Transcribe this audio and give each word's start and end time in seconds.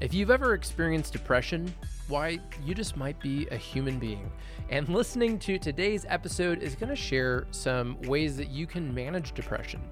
If 0.00 0.14
you've 0.14 0.30
ever 0.30 0.54
experienced 0.54 1.12
depression, 1.12 1.74
why, 2.08 2.40
you 2.64 2.74
just 2.74 2.96
might 2.96 3.20
be 3.20 3.46
a 3.50 3.56
human 3.56 3.98
being. 3.98 4.32
And 4.70 4.88
listening 4.94 5.38
to 5.40 5.58
today's 5.58 6.06
episode 6.08 6.62
is 6.62 6.74
going 6.74 6.88
to 6.88 6.96
share 6.96 7.46
some 7.50 8.00
ways 8.02 8.34
that 8.38 8.48
you 8.48 8.66
can 8.66 8.94
manage 8.94 9.34
depression. 9.34 9.82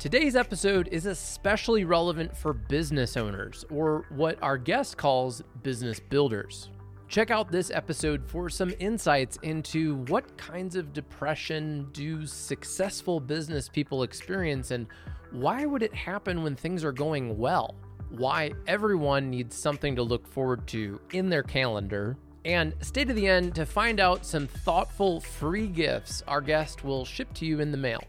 Today's 0.00 0.34
episode 0.34 0.88
is 0.90 1.06
especially 1.06 1.84
relevant 1.84 2.36
for 2.36 2.52
business 2.52 3.16
owners, 3.16 3.64
or 3.70 4.04
what 4.08 4.36
our 4.42 4.58
guest 4.58 4.96
calls 4.96 5.44
business 5.62 6.00
builders. 6.00 6.70
Check 7.06 7.30
out 7.30 7.52
this 7.52 7.70
episode 7.70 8.26
for 8.26 8.50
some 8.50 8.74
insights 8.80 9.38
into 9.44 9.98
what 10.08 10.36
kinds 10.36 10.74
of 10.74 10.92
depression 10.92 11.86
do 11.92 12.26
successful 12.26 13.20
business 13.20 13.68
people 13.68 14.02
experience 14.02 14.72
and 14.72 14.88
why 15.30 15.64
would 15.64 15.82
it 15.82 15.94
happen 15.94 16.42
when 16.42 16.56
things 16.56 16.84
are 16.84 16.92
going 16.92 17.38
well? 17.38 17.76
Why 18.12 18.52
everyone 18.66 19.30
needs 19.30 19.56
something 19.56 19.96
to 19.96 20.02
look 20.02 20.26
forward 20.26 20.66
to 20.68 21.00
in 21.12 21.28
their 21.28 21.42
calendar, 21.42 22.16
and 22.44 22.74
stay 22.80 23.04
to 23.04 23.12
the 23.12 23.26
end 23.26 23.54
to 23.54 23.66
find 23.66 24.00
out 24.00 24.26
some 24.26 24.46
thoughtful 24.46 25.20
free 25.20 25.66
gifts 25.66 26.22
our 26.26 26.40
guest 26.40 26.84
will 26.84 27.04
ship 27.04 27.32
to 27.34 27.46
you 27.46 27.60
in 27.60 27.70
the 27.70 27.78
mail. 27.78 28.02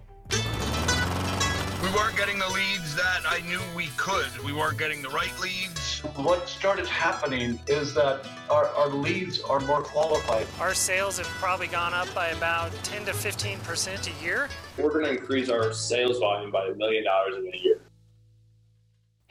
We 1.84 1.89
weren't 1.89 2.16
getting 2.16 2.39
the 2.39 2.48
leads 2.48 2.95
that 2.95 3.23
I 3.26 3.41
knew 3.41 3.59
we 3.76 3.88
could. 3.98 4.29
We 4.45 4.53
weren't 4.53 4.77
getting 4.77 5.02
the 5.02 5.09
right 5.09 5.38
leads. 5.41 5.99
What 6.15 6.48
started 6.48 6.88
happening 6.88 7.59
is 7.67 7.93
that 7.95 8.26
our, 8.49 8.67
our 8.67 8.88
leads 8.88 9.41
are 9.41 9.59
more 9.59 9.81
qualified. 9.81 10.48
Our 10.62 10.73
sales 10.73 11.17
have 11.17 11.27
probably 11.27 11.67
gone 11.67 11.93
up 11.93 12.07
by 12.15 12.29
about 12.29 12.71
10 12.84 13.05
to 13.05 13.12
15% 13.12 14.07
a 14.07 14.23
year. 14.23 14.48
We're 14.77 14.91
going 14.91 15.04
to 15.05 15.12
increase 15.12 15.49
our 15.49 15.73
sales 15.73 16.20
volume 16.20 16.51
by 16.51 16.67
a 16.67 16.73
million 16.73 17.04
dollars 17.04 17.35
in 17.35 17.54
a 17.54 17.57
year. 17.57 17.81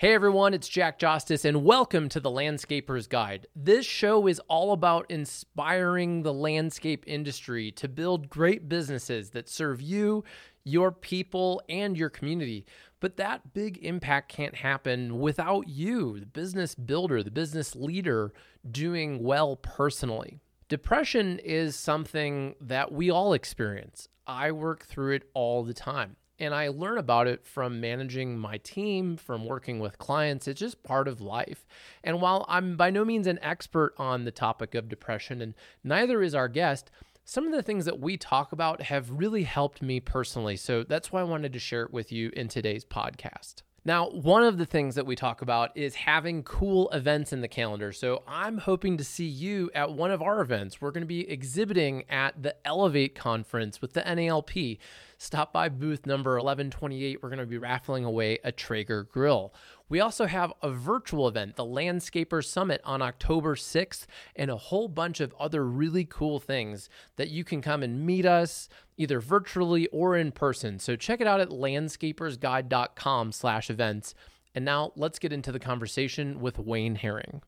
Hey 0.03 0.15
everyone, 0.15 0.53
it's 0.53 0.67
Jack 0.67 0.99
Justice, 0.99 1.45
and 1.45 1.63
welcome 1.63 2.09
to 2.09 2.19
the 2.19 2.29
Landscaper's 2.29 3.07
Guide. 3.07 3.47
This 3.55 3.87
show 3.87 4.27
is 4.27 4.41
all 4.49 4.73
about 4.73 5.09
inspiring 5.09 6.25
the 6.25 6.35
landscape 6.35 7.05
industry 7.07 7.71
to 7.71 7.87
build 7.87 8.29
great 8.29 8.69
businesses 8.69 9.31
that 9.31 9.49
serve 9.49 9.81
you, 9.81 10.25
your 10.65 10.91
people, 10.91 11.63
and 11.69 11.97
your 11.97 12.11
community. 12.11 12.67
But 12.99 13.17
that 13.19 13.55
big 13.55 13.79
impact 13.85 14.29
can't 14.29 14.57
happen 14.57 15.21
without 15.21 15.69
you, 15.69 16.19
the 16.19 16.27
business 16.27 16.75
builder, 16.75 17.23
the 17.23 17.31
business 17.31 17.77
leader, 17.77 18.33
doing 18.69 19.23
well 19.23 19.55
personally. 19.55 20.41
Depression 20.69 21.39
is 21.39 21.77
something 21.77 22.57
that 22.61 22.91
we 22.91 23.09
all 23.09 23.35
experience. 23.35 24.09
I 24.27 24.51
work 24.51 24.85
through 24.85 25.15
it 25.15 25.31
all 25.33 25.63
the 25.63 25.75
time 25.75 26.17
and 26.43 26.55
I 26.55 26.69
learn 26.69 26.99
about 26.99 27.29
it 27.29 27.47
from 27.47 27.81
managing 27.81 28.37
my 28.37 28.59
team, 28.59 29.17
from 29.17 29.47
working 29.47 29.79
with 29.79 29.99
clients. 29.99 30.49
It's 30.49 30.59
just 30.59 30.83
part 30.83 31.07
of 31.07 31.21
life. 31.21 31.65
And 32.03 32.21
while 32.21 32.45
I'm 32.49 32.77
by 32.77 32.91
no 32.91 33.05
means 33.05 33.27
an 33.27 33.39
expert 33.43 33.95
on 33.97 34.25
the 34.25 34.33
topic 34.33 34.75
of 34.75 34.89
depression, 34.89 35.41
and 35.41 35.55
neither 35.85 36.23
is 36.23 36.35
our 36.35 36.49
guest, 36.49 36.91
some 37.25 37.47
of 37.47 37.53
the 37.53 37.63
things 37.63 37.85
that 37.85 38.01
we 38.01 38.17
talk 38.17 38.51
about 38.51 38.83
have 38.83 39.11
really 39.11 39.45
helped 39.45 39.81
me 39.81 40.01
personally. 40.01 40.57
So 40.57 40.83
that's 40.83 41.13
why 41.13 41.21
I 41.21 41.25
wanted 41.25 41.53
to 41.53 41.61
share 41.61 41.85
it 41.85 41.93
with 41.93 42.11
you 42.11 42.31
in 42.35 42.49
today's 42.49 42.85
podcast. 42.85 43.63
Now, 43.85 44.11
one 44.11 44.45
of 44.45 44.59
the 44.59 44.67
things 44.67 44.95
that 44.95 45.07
we 45.07 45.17
talk 45.17 45.43
about 45.43 45.77
is 45.77 45.97
having 45.97 46.45
cool 46.45 46.89
events 46.91 47.33
in 47.33 47.41
the 47.41 47.49
calendar. 47.49 47.93
So, 47.93 48.23
I'm 48.29 48.59
hoping 48.59 48.97
to 48.99 49.03
see 49.03 49.27
you 49.27 49.73
at 49.75 49.93
one 49.93 50.13
of 50.13 50.23
our 50.23 50.41
events. 50.41 50.81
We're 50.81 50.93
going 50.93 51.03
to 51.03 51.07
be 51.07 51.29
exhibiting 51.29 52.05
at 52.09 52.41
the 52.41 52.55
Elevate 52.65 53.17
conference 53.17 53.83
with 53.83 53.95
the 53.95 54.03
NALP. 54.03 54.79
Stop 55.23 55.53
by 55.53 55.69
booth 55.69 56.05
number 56.05 56.33
1128. 56.33 57.23
We're 57.23 57.29
going 57.29 57.39
to 57.39 57.47
be 57.47 57.57
raffling 57.57 58.05
away 58.05 58.41
a 58.43 58.51
Traeger 58.51 59.05
grill. 59.05 59.55
We 59.89 60.01
also 60.01 60.27
have 60.27 60.53
a 60.61 60.71
virtual 60.71 61.29
event, 61.29 61.55
the 61.55 61.65
Landscaper 61.65 62.45
Summit, 62.45 62.81
on 62.83 63.03
October 63.03 63.55
6th, 63.55 64.07
and 64.35 64.51
a 64.51 64.57
whole 64.57 64.89
bunch 64.89 65.21
of 65.21 65.33
other 65.39 65.65
really 65.65 66.05
cool 66.05 66.41
things 66.41 66.89
that 67.15 67.31
you 67.31 67.45
can 67.45 67.63
come 67.63 67.85
and 67.85 68.05
meet 68.05 68.27
us 68.27 68.69
either 68.97 69.21
virtually 69.21 69.87
or 69.93 70.17
in 70.17 70.33
person. 70.33 70.81
So 70.81 70.97
check 70.97 71.21
it 71.21 71.29
out 71.29 71.39
at 71.39 71.51
landscapersguide.com 71.51 73.31
slash 73.31 73.71
events. 73.71 74.17
And 74.57 74.65
now 74.65 74.91
let's 74.97 75.21
get 75.21 75.33
into 75.33 75.53
the 75.53 75.61
conversation 75.61 76.41
with 76.41 76.59
Wayne 76.59 76.97
Herring. 76.97 77.43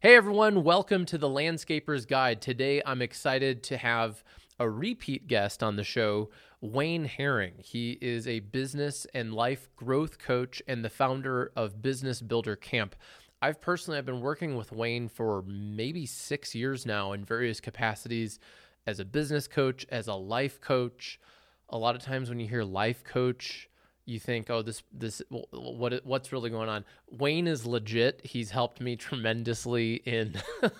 Hey 0.00 0.16
everyone, 0.16 0.64
welcome 0.64 1.06
to 1.06 1.18
the 1.18 1.28
Landscaper's 1.28 2.04
Guide. 2.04 2.42
Today 2.42 2.82
I'm 2.84 3.00
excited 3.00 3.62
to 3.62 3.76
have 3.76 4.24
a 4.58 4.68
repeat 4.68 5.26
guest 5.26 5.62
on 5.62 5.76
the 5.76 5.84
show, 5.84 6.30
Wayne 6.60 7.04
Herring. 7.04 7.54
He 7.58 7.98
is 8.00 8.26
a 8.26 8.40
business 8.40 9.06
and 9.14 9.34
life 9.34 9.68
growth 9.76 10.18
coach 10.18 10.62
and 10.66 10.84
the 10.84 10.90
founder 10.90 11.52
of 11.54 11.82
Business 11.82 12.22
Builder 12.22 12.56
Camp. 12.56 12.96
I've 13.42 13.60
personally 13.60 13.98
I've 13.98 14.06
been 14.06 14.22
working 14.22 14.56
with 14.56 14.72
Wayne 14.72 15.08
for 15.08 15.42
maybe 15.46 16.06
6 16.06 16.54
years 16.54 16.86
now 16.86 17.12
in 17.12 17.24
various 17.24 17.60
capacities 17.60 18.38
as 18.86 18.98
a 18.98 19.04
business 19.04 19.46
coach, 19.46 19.84
as 19.90 20.06
a 20.06 20.14
life 20.14 20.60
coach. 20.60 21.20
A 21.68 21.76
lot 21.76 21.96
of 21.96 22.02
times 22.02 22.28
when 22.30 22.40
you 22.40 22.48
hear 22.48 22.62
life 22.62 23.04
coach, 23.04 23.68
you 24.06 24.20
think, 24.20 24.48
"Oh, 24.50 24.62
this 24.62 24.84
this 24.92 25.20
what 25.50 26.00
what's 26.04 26.32
really 26.32 26.48
going 26.48 26.68
on?" 26.68 26.84
Wayne 27.10 27.48
is 27.48 27.66
legit. 27.66 28.24
He's 28.24 28.50
helped 28.50 28.80
me 28.80 28.94
tremendously 28.94 29.94
in 30.06 30.40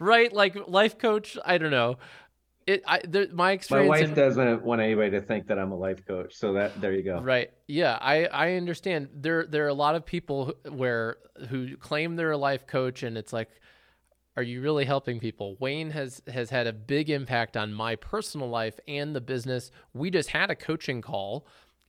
right 0.00 0.32
like 0.32 0.56
life 0.66 0.96
coach, 0.96 1.36
I 1.44 1.58
don't 1.58 1.70
know 1.70 1.98
it 2.66 2.82
I 2.86 3.00
there, 3.06 3.26
my 3.32 3.52
experience. 3.52 3.88
My 3.88 4.00
wife 4.00 4.08
in, 4.08 4.14
doesn't 4.14 4.62
want 4.62 4.80
anybody 4.80 5.10
to 5.10 5.20
think 5.20 5.46
that 5.48 5.58
I'm 5.58 5.72
a 5.72 5.76
life 5.76 6.04
coach, 6.06 6.34
so 6.34 6.52
that 6.54 6.80
there 6.80 6.92
you 6.92 7.02
go. 7.02 7.20
Right? 7.20 7.50
Yeah, 7.66 7.98
I 8.00 8.26
I 8.26 8.54
understand. 8.54 9.08
There 9.14 9.46
there 9.46 9.64
are 9.64 9.68
a 9.68 9.74
lot 9.74 9.94
of 9.94 10.04
people 10.04 10.54
where 10.68 11.16
who 11.48 11.76
claim 11.76 12.16
they're 12.16 12.32
a 12.32 12.38
life 12.38 12.66
coach, 12.66 13.02
and 13.02 13.16
it's 13.16 13.32
like, 13.32 13.48
are 14.36 14.42
you 14.42 14.60
really 14.60 14.84
helping 14.84 15.20
people? 15.20 15.56
Wayne 15.60 15.90
has 15.90 16.22
has 16.32 16.50
had 16.50 16.66
a 16.66 16.72
big 16.72 17.10
impact 17.10 17.56
on 17.56 17.72
my 17.72 17.96
personal 17.96 18.48
life 18.48 18.78
and 18.86 19.14
the 19.14 19.20
business. 19.20 19.70
We 19.94 20.10
just 20.10 20.30
had 20.30 20.50
a 20.50 20.54
coaching 20.54 21.02
call, 21.02 21.46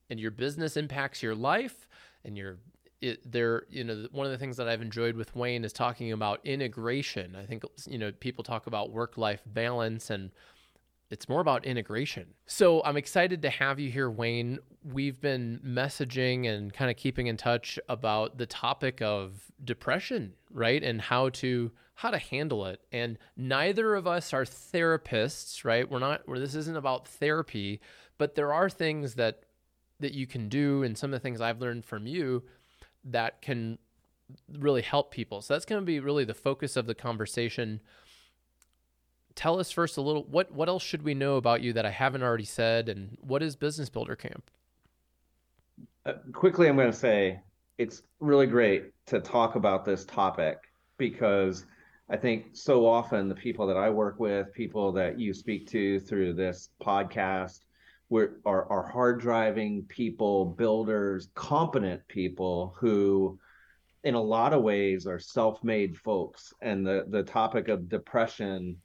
and 0.09 0.19
your 0.19 0.31
business 0.31 0.77
impacts 0.77 1.21
your 1.21 1.35
life, 1.35 1.87
and 2.23 2.37
your 2.37 2.57
it, 3.03 3.29
there, 3.29 3.65
you 3.69 3.83
know, 3.83 4.07
one 4.11 4.25
of 4.25 4.31
the 4.31 4.37
things 4.37 4.55
that 4.57 4.69
I've 4.69 4.81
enjoyed 4.81 5.15
with 5.17 5.35
Wayne 5.35 5.65
is 5.65 5.73
talking 5.73 6.13
about 6.13 6.39
integration. 6.45 7.35
I 7.35 7.45
think, 7.45 7.63
you 7.85 7.97
know, 7.97 8.13
people 8.13 8.45
talk 8.45 8.65
about 8.65 8.91
work 8.91 9.17
life 9.17 9.41
balance 9.45 10.09
and 10.09 10.31
it's 11.13 11.29
more 11.29 11.41
about 11.41 11.63
integration. 11.63 12.25
So 12.47 12.81
I'm 12.83 12.97
excited 12.97 13.43
to 13.43 13.49
have 13.51 13.79
you 13.79 13.91
here, 13.91 14.09
Wayne. 14.09 14.57
We've 14.83 15.21
been 15.21 15.61
messaging 15.63 16.49
and 16.49 16.73
kind 16.73 16.89
of 16.89 16.97
keeping 16.97 17.27
in 17.27 17.37
touch 17.37 17.77
about 17.87 18.39
the 18.39 18.47
topic 18.47 18.99
of 18.99 19.51
depression, 19.63 20.33
right? 20.49 20.81
And 20.83 20.99
how 20.99 21.29
to 21.29 21.71
how 21.93 22.09
to 22.09 22.17
handle 22.17 22.65
it. 22.65 22.81
And 22.91 23.19
neither 23.37 23.93
of 23.93 24.07
us 24.07 24.33
are 24.33 24.43
therapists, 24.43 25.63
right? 25.63 25.89
We're 25.89 25.99
not 25.99 26.27
where 26.27 26.39
this 26.39 26.55
isn't 26.55 26.75
about 26.75 27.07
therapy, 27.07 27.79
but 28.17 28.33
there 28.33 28.51
are 28.51 28.67
things 28.67 29.13
that 29.13 29.43
that 29.99 30.13
you 30.13 30.25
can 30.25 30.49
do 30.49 30.81
and 30.81 30.97
some 30.97 31.13
of 31.13 31.19
the 31.19 31.23
things 31.23 31.41
I've 31.41 31.61
learned 31.61 31.85
from 31.85 32.07
you 32.07 32.43
that 33.05 33.43
can 33.43 33.77
really 34.51 34.81
help 34.81 35.11
people. 35.11 35.41
So 35.41 35.53
that's 35.53 35.65
going 35.65 35.79
to 35.79 35.85
be 35.85 35.99
really 35.99 36.25
the 36.25 36.33
focus 36.33 36.75
of 36.75 36.87
the 36.87 36.95
conversation 36.95 37.81
tell 39.35 39.59
us 39.59 39.71
first 39.71 39.97
a 39.97 40.01
little 40.01 40.23
what 40.23 40.51
what 40.51 40.69
else 40.69 40.83
should 40.83 41.03
we 41.03 41.13
know 41.13 41.35
about 41.37 41.61
you 41.61 41.73
that 41.73 41.85
I 41.85 41.91
haven't 41.91 42.23
already 42.23 42.45
said, 42.45 42.89
and 42.89 43.17
what 43.21 43.41
is 43.43 43.55
Business 43.55 43.89
Builder 43.89 44.15
Camp? 44.15 44.49
Uh, 46.05 46.13
quickly, 46.33 46.67
I'm 46.67 46.75
going 46.75 46.91
to 46.91 46.97
say 46.97 47.39
it's 47.77 48.03
really 48.19 48.47
great 48.47 48.91
to 49.07 49.19
talk 49.19 49.55
about 49.55 49.85
this 49.85 50.05
topic 50.05 50.57
because 50.97 51.65
I 52.09 52.17
think 52.17 52.47
so 52.53 52.85
often 52.85 53.29
the 53.29 53.35
people 53.35 53.65
that 53.67 53.77
I 53.77 53.89
work 53.89 54.19
with, 54.19 54.53
people 54.53 54.91
that 54.93 55.19
you 55.19 55.33
speak 55.33 55.67
to 55.69 55.99
through 56.01 56.33
this 56.33 56.69
podcast, 56.81 57.61
we're, 58.09 58.33
are, 58.45 58.69
are 58.69 58.85
hard 58.85 59.21
driving 59.21 59.83
people, 59.87 60.45
builders, 60.45 61.29
competent 61.33 62.05
people 62.09 62.75
who, 62.77 63.39
in 64.03 64.13
a 64.13 64.21
lot 64.21 64.53
of 64.53 64.61
ways, 64.61 65.07
are 65.07 65.19
self 65.19 65.63
made 65.63 65.97
folks. 65.97 66.53
And 66.61 66.85
the, 66.85 67.05
the 67.07 67.23
topic 67.23 67.69
of 67.69 67.89
depression 67.89 68.77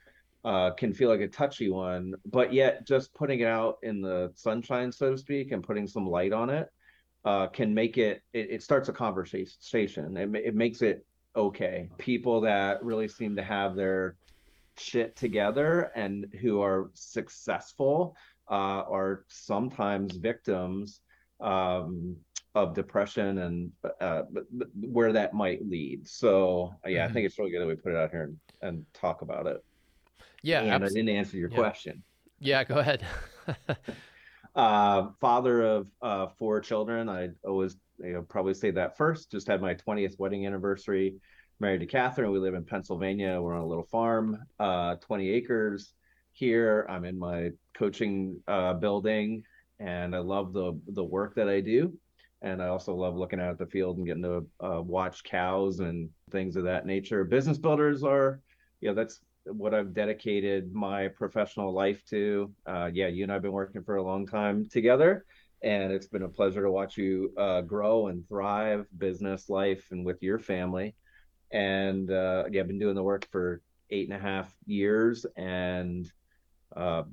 uh, 0.45 0.71
can 0.73 0.93
feel 0.93 1.09
like 1.09 1.21
a 1.21 1.29
touchy 1.29 1.69
one, 1.69 2.15
but 2.27 2.53
yet 2.53 2.87
just 2.87 3.13
putting 3.15 3.41
it 3.41 3.47
out 3.47 3.79
in 3.83 4.01
the 4.01 4.31
sunshine, 4.35 4.93
so 4.93 5.11
to 5.11 5.19
speak, 5.19 5.53
and 5.53 5.63
putting 5.63 5.87
some 5.87 6.07
light 6.07 6.33
on 6.33 6.51
it 6.51 6.69
uh, 7.25 7.47
can 7.49 7.75
make 7.75 7.99
it, 7.99 8.23
it, 8.33 8.51
it. 8.51 8.63
starts 8.63 8.89
a 8.89 8.93
conversation. 8.93 10.17
It, 10.17 10.35
it 10.35 10.55
makes 10.55 10.83
it 10.83 11.05
okay. 11.37 11.91
People 11.99 12.41
that 12.43 12.83
really 12.83 13.09
seem 13.09 13.37
to 13.37 13.43
have 13.43 13.75
their 13.75 14.17
shit 14.77 15.17
together 15.17 15.91
and 15.97 16.27
who 16.41 16.63
are 16.63 16.91
successful 16.95 18.17
uh, 18.51 18.85
are 18.89 19.25
sometimes 19.29 20.17
victims 20.17 21.01
um, 21.41 22.17
of 22.55 22.75
depression 22.75 23.39
and 23.39 23.73
uh, 24.01 24.23
where 24.81 25.13
that 25.13 25.35
might 25.35 25.67
lead. 25.67 26.09
So 26.09 26.73
yeah, 26.87 27.03
mm-hmm. 27.03 27.11
I 27.11 27.13
think 27.13 27.27
it's 27.27 27.39
really 27.39 27.51
good 27.51 27.61
that 27.61 27.67
we 27.67 27.77
put 27.77 27.93
it 27.93 27.99
out 27.99 28.11
here 28.11 28.23
and, 28.23 28.39
and 28.63 28.87
talk 28.95 29.23
about 29.23 29.47
it. 29.47 29.63
Yeah, 30.43 30.63
and 30.63 30.85
I 30.85 30.89
didn't 30.89 31.09
answer 31.09 31.37
your 31.37 31.51
yeah. 31.51 31.57
question. 31.57 32.03
Yeah, 32.41 32.65
go 32.65 32.79
ahead. 32.79 33.05
uh, 34.55 35.09
father 35.21 35.63
of 35.63 35.91
uh, 36.01 36.29
four 36.39 36.61
children. 36.61 37.09
I 37.09 37.31
always 37.45 37.77
you 37.99 38.13
know, 38.13 38.23
probably 38.23 38.55
say 38.55 38.71
that 38.73 38.97
first. 38.97 39.31
Just 39.31 39.49
had 39.49 39.61
my 39.61 39.75
20th 39.75 40.19
wedding 40.19 40.47
anniversary. 40.47 41.17
Married 41.61 41.81
to 41.81 41.87
Catherine. 41.87 42.31
We 42.31 42.39
live 42.39 42.55
in 42.55 42.65
Pennsylvania. 42.65 43.41
We're 43.41 43.55
on 43.55 43.63
a 43.63 43.67
little 43.67 43.89
farm, 43.91 44.39
uh, 44.61 44.97
20 44.97 45.31
acres 45.31 45.93
here. 46.33 46.87
I'm 46.89 47.05
in 47.05 47.19
my 47.19 47.51
coaching 47.75 48.41
uh, 48.47 48.75
building, 48.75 49.43
and 49.81 50.15
I 50.15 50.21
love 50.21 50.53
the 50.53 50.79
the 50.87 51.03
work 51.03 51.35
that 51.35 51.49
I 51.49 51.61
do. 51.61 51.99
And 52.43 52.63
I 52.63 52.69
also 52.69 52.95
love 52.95 53.17
looking 53.17 53.41
out 53.41 53.51
at 53.51 53.59
the 53.59 53.67
field 53.67 53.97
and 53.97 54.07
getting 54.07 54.23
to 54.23 54.47
uh, 54.61 54.81
watch 54.81 55.25
cows 55.25 55.81
and 55.81 56.09
things 56.31 56.55
of 56.55 56.63
that 56.65 56.87
nature. 56.87 57.25
Business 57.25 57.59
builders 57.59 58.05
are, 58.05 58.41
yeah, 58.81 58.93
that's 58.93 59.21
what 59.53 59.75
I've 59.75 59.95
dedicated 59.95 60.73
my 60.73 61.09
professional 61.09 61.73
life 61.73 62.05
to. 62.07 62.53
Uh, 62.67 62.91
yeah, 62.93 63.09
you 63.09 63.23
and 63.23 63.33
I've 63.33 63.43
been 63.43 63.53
working 63.53 63.83
for 63.83 63.97
a 63.97 64.03
long 64.03 64.27
time 64.27 64.69
together, 64.69 65.25
and 65.63 65.93
it's 65.93 66.07
been 66.07 66.23
a 66.23 66.29
pleasure 66.29 66.63
to 66.63 66.71
watch 66.71 66.97
you 66.97 67.33
uh, 67.37 67.63
grow 67.63 68.09
and 68.09 68.27
thrive, 68.29 68.87
business 68.97 69.49
life, 69.49 69.87
and 69.91 70.05
with 70.05 70.23
your 70.23 70.39
family. 70.39 70.95
And 71.51 72.11
uh, 72.11 72.45
yeah, 72.51 72.61
I've 72.61 72.69
been 72.69 72.79
doing 72.79 72.95
the 72.95 73.03
work 73.03 73.27
for 73.31 73.63
eight 73.91 74.09
and 74.09 74.17
a 74.17 74.23
half 74.23 74.55
years, 74.67 75.25
and 75.37 76.11
uh, 76.77 77.05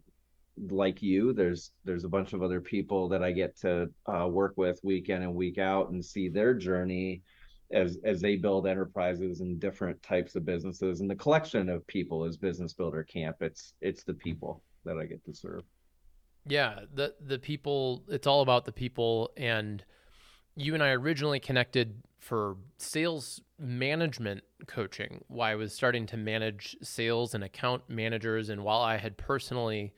like 0.69 1.01
you, 1.01 1.33
there's 1.33 1.71
there's 1.83 2.03
a 2.03 2.09
bunch 2.09 2.33
of 2.33 2.43
other 2.43 2.61
people 2.61 3.09
that 3.09 3.23
I 3.23 3.31
get 3.31 3.57
to 3.61 3.89
uh, 4.05 4.27
work 4.27 4.53
with 4.57 4.79
week 4.83 5.09
in 5.09 5.21
and 5.21 5.35
week 5.35 5.57
out 5.57 5.89
and 5.89 6.03
see 6.03 6.29
their 6.29 6.53
journey 6.53 7.23
as 7.71 7.97
as 8.03 8.21
they 8.21 8.35
build 8.35 8.67
enterprises 8.67 9.41
and 9.41 9.59
different 9.59 10.01
types 10.03 10.35
of 10.35 10.45
businesses. 10.45 11.01
And 11.01 11.09
the 11.09 11.15
collection 11.15 11.69
of 11.69 11.85
people 11.87 12.25
is 12.25 12.37
Business 12.37 12.73
Builder 12.73 13.03
Camp. 13.03 13.37
It's 13.41 13.73
it's 13.81 14.03
the 14.03 14.13
people 14.13 14.63
that 14.85 14.97
I 14.97 15.05
get 15.05 15.23
to 15.25 15.33
serve. 15.33 15.63
Yeah, 16.47 16.81
the 16.93 17.15
the 17.21 17.39
people. 17.39 18.03
It's 18.07 18.27
all 18.27 18.41
about 18.41 18.65
the 18.65 18.71
people. 18.71 19.31
And 19.37 19.83
you 20.55 20.73
and 20.73 20.83
I 20.83 20.89
originally 20.89 21.39
connected 21.39 22.01
for 22.19 22.57
sales 22.77 23.41
management 23.59 24.43
coaching. 24.67 25.23
Why 25.27 25.51
I 25.51 25.55
was 25.55 25.73
starting 25.73 26.05
to 26.07 26.17
manage 26.17 26.75
sales 26.81 27.33
and 27.33 27.43
account 27.43 27.83
managers, 27.89 28.49
and 28.49 28.63
while 28.63 28.81
I 28.81 28.97
had 28.97 29.17
personally 29.17 29.93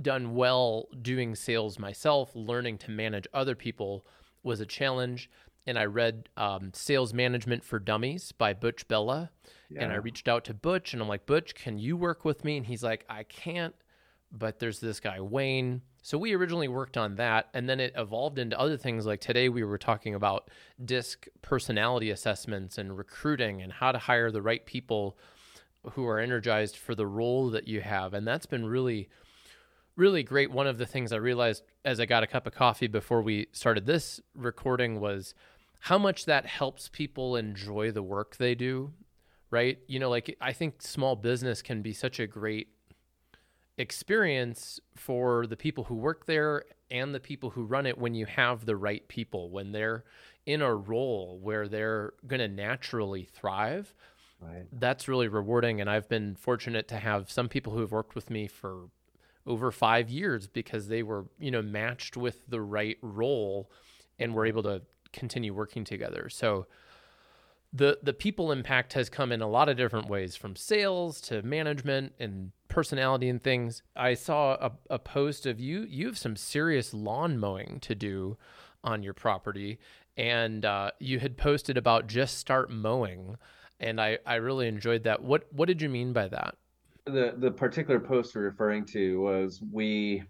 done 0.00 0.34
well 0.34 0.88
doing 1.02 1.34
sales 1.34 1.78
myself, 1.78 2.30
learning 2.34 2.78
to 2.78 2.90
manage 2.90 3.26
other 3.34 3.54
people 3.54 4.06
was 4.42 4.60
a 4.60 4.66
challenge. 4.66 5.30
And 5.66 5.78
I 5.78 5.84
read 5.84 6.28
um, 6.36 6.72
Sales 6.74 7.12
Management 7.12 7.64
for 7.64 7.78
Dummies 7.78 8.32
by 8.32 8.54
Butch 8.54 8.88
Bella. 8.88 9.30
Yeah. 9.68 9.84
And 9.84 9.92
I 9.92 9.96
reached 9.96 10.26
out 10.26 10.44
to 10.46 10.54
Butch 10.54 10.92
and 10.92 11.02
I'm 11.02 11.08
like, 11.08 11.26
Butch, 11.26 11.54
can 11.54 11.78
you 11.78 11.96
work 11.96 12.24
with 12.24 12.44
me? 12.44 12.56
And 12.56 12.66
he's 12.66 12.82
like, 12.82 13.04
I 13.08 13.22
can't, 13.24 13.74
but 14.32 14.58
there's 14.58 14.80
this 14.80 15.00
guy, 15.00 15.20
Wayne. 15.20 15.82
So 16.02 16.18
we 16.18 16.32
originally 16.34 16.68
worked 16.68 16.96
on 16.96 17.16
that. 17.16 17.48
And 17.54 17.68
then 17.68 17.78
it 17.78 17.92
evolved 17.96 18.38
into 18.38 18.58
other 18.58 18.76
things. 18.76 19.06
Like 19.06 19.20
today, 19.20 19.48
we 19.48 19.62
were 19.62 19.78
talking 19.78 20.14
about 20.14 20.50
DISC 20.84 21.28
personality 21.42 22.10
assessments 22.10 22.78
and 22.78 22.96
recruiting 22.96 23.62
and 23.62 23.72
how 23.72 23.92
to 23.92 23.98
hire 23.98 24.30
the 24.30 24.42
right 24.42 24.64
people 24.64 25.18
who 25.92 26.06
are 26.06 26.18
energized 26.18 26.76
for 26.76 26.94
the 26.94 27.06
role 27.06 27.50
that 27.50 27.68
you 27.68 27.80
have. 27.80 28.14
And 28.14 28.26
that's 28.26 28.46
been 28.46 28.66
really 28.66 29.08
really 30.00 30.22
great. 30.22 30.50
One 30.50 30.66
of 30.66 30.78
the 30.78 30.86
things 30.86 31.12
I 31.12 31.16
realized 31.16 31.62
as 31.84 32.00
I 32.00 32.06
got 32.06 32.22
a 32.22 32.26
cup 32.26 32.46
of 32.46 32.54
coffee 32.54 32.86
before 32.86 33.20
we 33.20 33.48
started 33.52 33.84
this 33.84 34.18
recording 34.34 34.98
was 34.98 35.34
how 35.80 35.98
much 35.98 36.24
that 36.24 36.46
helps 36.46 36.88
people 36.88 37.36
enjoy 37.36 37.90
the 37.92 38.02
work 38.02 38.36
they 38.36 38.54
do, 38.54 38.92
right? 39.50 39.78
You 39.86 39.98
know, 39.98 40.08
like 40.08 40.36
I 40.40 40.54
think 40.54 40.80
small 40.80 41.16
business 41.16 41.60
can 41.60 41.82
be 41.82 41.92
such 41.92 42.18
a 42.18 42.26
great 42.26 42.68
experience 43.76 44.80
for 44.96 45.46
the 45.46 45.56
people 45.56 45.84
who 45.84 45.94
work 45.94 46.24
there 46.24 46.64
and 46.90 47.14
the 47.14 47.20
people 47.20 47.50
who 47.50 47.64
run 47.64 47.86
it 47.86 47.98
when 47.98 48.14
you 48.14 48.24
have 48.24 48.64
the 48.64 48.76
right 48.76 49.06
people, 49.06 49.50
when 49.50 49.72
they're 49.72 50.04
in 50.46 50.62
a 50.62 50.74
role 50.74 51.38
where 51.42 51.68
they're 51.68 52.14
going 52.26 52.40
to 52.40 52.48
naturally 52.48 53.24
thrive. 53.24 53.94
Right. 54.40 54.66
That's 54.72 55.08
really 55.08 55.28
rewarding. 55.28 55.82
And 55.82 55.90
I've 55.90 56.08
been 56.08 56.34
fortunate 56.36 56.88
to 56.88 56.96
have 56.96 57.30
some 57.30 57.50
people 57.50 57.74
who 57.74 57.80
have 57.80 57.92
worked 57.92 58.14
with 58.14 58.30
me 58.30 58.46
for 58.46 58.88
over 59.46 59.70
five 59.70 60.10
years 60.10 60.46
because 60.46 60.88
they 60.88 61.02
were, 61.02 61.26
you 61.38 61.50
know, 61.50 61.62
matched 61.62 62.16
with 62.16 62.46
the 62.48 62.60
right 62.60 62.98
role 63.02 63.70
and 64.18 64.34
were 64.34 64.46
able 64.46 64.62
to 64.62 64.82
continue 65.12 65.54
working 65.54 65.84
together. 65.84 66.28
So 66.28 66.66
the 67.72 67.98
the 68.02 68.12
people 68.12 68.50
impact 68.50 68.94
has 68.94 69.08
come 69.08 69.30
in 69.30 69.40
a 69.40 69.48
lot 69.48 69.68
of 69.68 69.76
different 69.76 70.08
ways 70.08 70.34
from 70.36 70.56
sales 70.56 71.20
to 71.22 71.42
management 71.42 72.12
and 72.18 72.52
personality 72.68 73.28
and 73.28 73.42
things. 73.42 73.82
I 73.94 74.14
saw 74.14 74.54
a, 74.54 74.72
a 74.90 74.98
post 74.98 75.46
of 75.46 75.60
you 75.60 75.86
you 75.88 76.06
have 76.06 76.18
some 76.18 76.36
serious 76.36 76.92
lawn 76.92 77.38
mowing 77.38 77.78
to 77.80 77.94
do 77.94 78.36
on 78.82 79.02
your 79.02 79.14
property 79.14 79.78
and 80.16 80.64
uh, 80.64 80.90
you 80.98 81.20
had 81.20 81.36
posted 81.36 81.76
about 81.76 82.08
just 82.08 82.38
start 82.38 82.70
mowing 82.70 83.36
and 83.78 84.00
I, 84.00 84.18
I 84.26 84.34
really 84.36 84.68
enjoyed 84.68 85.04
that. 85.04 85.22
What 85.22 85.46
what 85.52 85.66
did 85.66 85.80
you 85.80 85.88
mean 85.88 86.12
by 86.12 86.28
that? 86.28 86.56
The 87.10 87.34
the 87.36 87.50
particular 87.50 88.00
post 88.00 88.34
you're 88.34 88.44
referring 88.44 88.84
to 88.86 89.20
was 89.20 89.62
we 89.72 90.22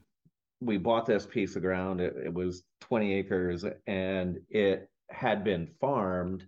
we 0.60 0.76
bought 0.76 1.06
this 1.06 1.26
piece 1.26 1.56
of 1.56 1.62
ground. 1.62 2.00
It, 2.00 2.14
it 2.26 2.34
was 2.34 2.64
20 2.82 3.14
acres, 3.14 3.64
and 3.86 4.38
it 4.50 4.90
had 5.08 5.42
been 5.42 5.68
farmed 5.80 6.44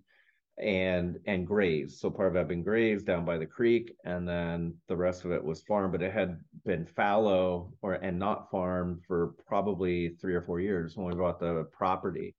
and 0.58 1.18
and 1.26 1.46
grazed. 1.46 1.98
So 1.98 2.10
part 2.10 2.28
of 2.28 2.36
it 2.36 2.40
had 2.40 2.48
been 2.48 2.62
grazed 2.62 3.06
down 3.06 3.24
by 3.24 3.38
the 3.38 3.46
creek, 3.46 3.94
and 4.04 4.28
then 4.28 4.74
the 4.88 4.96
rest 4.96 5.24
of 5.24 5.32
it 5.32 5.42
was 5.42 5.62
farmed. 5.62 5.92
But 5.92 6.02
it 6.02 6.12
had 6.12 6.38
been 6.64 6.86
fallow 6.86 7.72
or 7.82 7.94
and 7.94 8.18
not 8.18 8.50
farmed 8.50 9.02
for 9.06 9.34
probably 9.46 10.10
three 10.20 10.34
or 10.34 10.42
four 10.42 10.60
years 10.60 10.96
when 10.96 11.06
we 11.06 11.14
bought 11.14 11.40
the 11.40 11.66
property. 11.72 12.34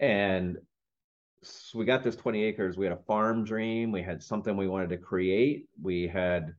And 0.00 0.58
so 1.42 1.78
we 1.78 1.84
got 1.84 2.02
this 2.02 2.16
20 2.16 2.42
acres. 2.44 2.76
We 2.76 2.86
had 2.86 2.98
a 2.98 3.02
farm 3.02 3.44
dream. 3.44 3.92
We 3.92 4.02
had 4.02 4.22
something 4.22 4.56
we 4.56 4.68
wanted 4.68 4.90
to 4.90 4.96
create. 4.96 5.66
We 5.80 6.06
had 6.06 6.54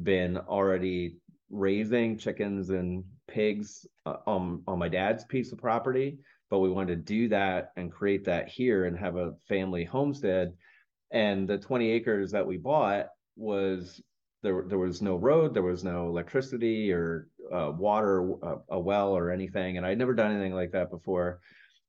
been 0.00 0.38
already 0.38 1.16
raising 1.50 2.16
chickens 2.16 2.70
and 2.70 3.04
pigs 3.28 3.86
uh, 4.06 4.16
on 4.26 4.62
on 4.66 4.78
my 4.78 4.88
dad's 4.88 5.24
piece 5.24 5.52
of 5.52 5.58
property, 5.58 6.18
but 6.50 6.60
we 6.60 6.70
wanted 6.70 6.96
to 7.06 7.14
do 7.14 7.28
that 7.28 7.72
and 7.76 7.92
create 7.92 8.24
that 8.24 8.48
here 8.48 8.86
and 8.86 8.98
have 8.98 9.16
a 9.16 9.34
family 9.48 9.84
homestead. 9.84 10.52
And 11.12 11.46
the 11.46 11.58
20 11.58 11.90
acres 11.90 12.30
that 12.32 12.46
we 12.46 12.56
bought 12.56 13.08
was 13.36 14.00
there. 14.42 14.64
There 14.66 14.78
was 14.78 15.02
no 15.02 15.16
road, 15.16 15.54
there 15.54 15.62
was 15.62 15.84
no 15.84 16.08
electricity 16.08 16.90
or 16.92 17.28
uh, 17.52 17.72
water, 17.76 18.32
uh, 18.42 18.56
a 18.70 18.80
well 18.80 19.12
or 19.16 19.30
anything, 19.30 19.76
and 19.76 19.86
I'd 19.86 19.98
never 19.98 20.14
done 20.14 20.32
anything 20.32 20.54
like 20.54 20.72
that 20.72 20.90
before. 20.90 21.40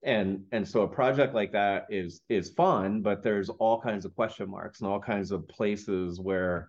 And 0.04 0.44
and 0.52 0.68
so 0.68 0.82
a 0.82 0.88
project 0.88 1.34
like 1.34 1.54
that 1.54 1.86
is 1.90 2.22
is 2.28 2.50
fun, 2.50 3.02
but 3.02 3.24
there's 3.24 3.50
all 3.50 3.80
kinds 3.80 4.04
of 4.04 4.14
question 4.14 4.50
marks 4.50 4.82
and 4.82 4.90
all 4.90 5.00
kinds 5.00 5.32
of 5.32 5.48
places 5.48 6.20
where 6.20 6.68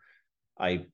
I 0.58 0.86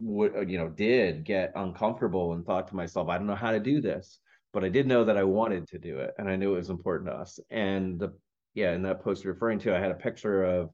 would 0.00 0.34
uh, 0.36 0.40
you 0.40 0.58
know 0.58 0.68
did 0.68 1.24
get 1.24 1.52
uncomfortable 1.56 2.32
and 2.32 2.44
thought 2.44 2.68
to 2.68 2.76
myself 2.76 3.08
i 3.08 3.16
don't 3.16 3.26
know 3.26 3.34
how 3.34 3.50
to 3.50 3.60
do 3.60 3.80
this 3.80 4.20
but 4.52 4.64
i 4.64 4.68
did 4.68 4.86
know 4.86 5.04
that 5.04 5.16
i 5.16 5.24
wanted 5.24 5.66
to 5.68 5.78
do 5.78 5.98
it 5.98 6.12
and 6.18 6.28
i 6.28 6.36
knew 6.36 6.54
it 6.54 6.58
was 6.58 6.70
important 6.70 7.08
to 7.10 7.14
us 7.14 7.38
and 7.50 7.98
the 7.98 8.12
yeah 8.54 8.72
in 8.72 8.82
that 8.82 9.02
post 9.02 9.24
you're 9.24 9.32
referring 9.32 9.58
to 9.58 9.74
i 9.74 9.80
had 9.80 9.90
a 9.90 9.94
picture 9.94 10.44
of 10.44 10.70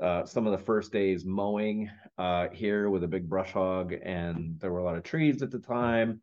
uh, 0.00 0.26
some 0.26 0.46
of 0.46 0.52
the 0.52 0.64
first 0.64 0.92
days 0.92 1.24
mowing 1.24 1.90
uh, 2.18 2.48
here 2.52 2.90
with 2.90 3.02
a 3.02 3.08
big 3.08 3.26
brush 3.26 3.52
hog 3.52 3.94
and 4.02 4.60
there 4.60 4.70
were 4.70 4.80
a 4.80 4.84
lot 4.84 4.94
of 4.94 5.02
trees 5.02 5.40
at 5.40 5.50
the 5.50 5.58
time 5.58 6.20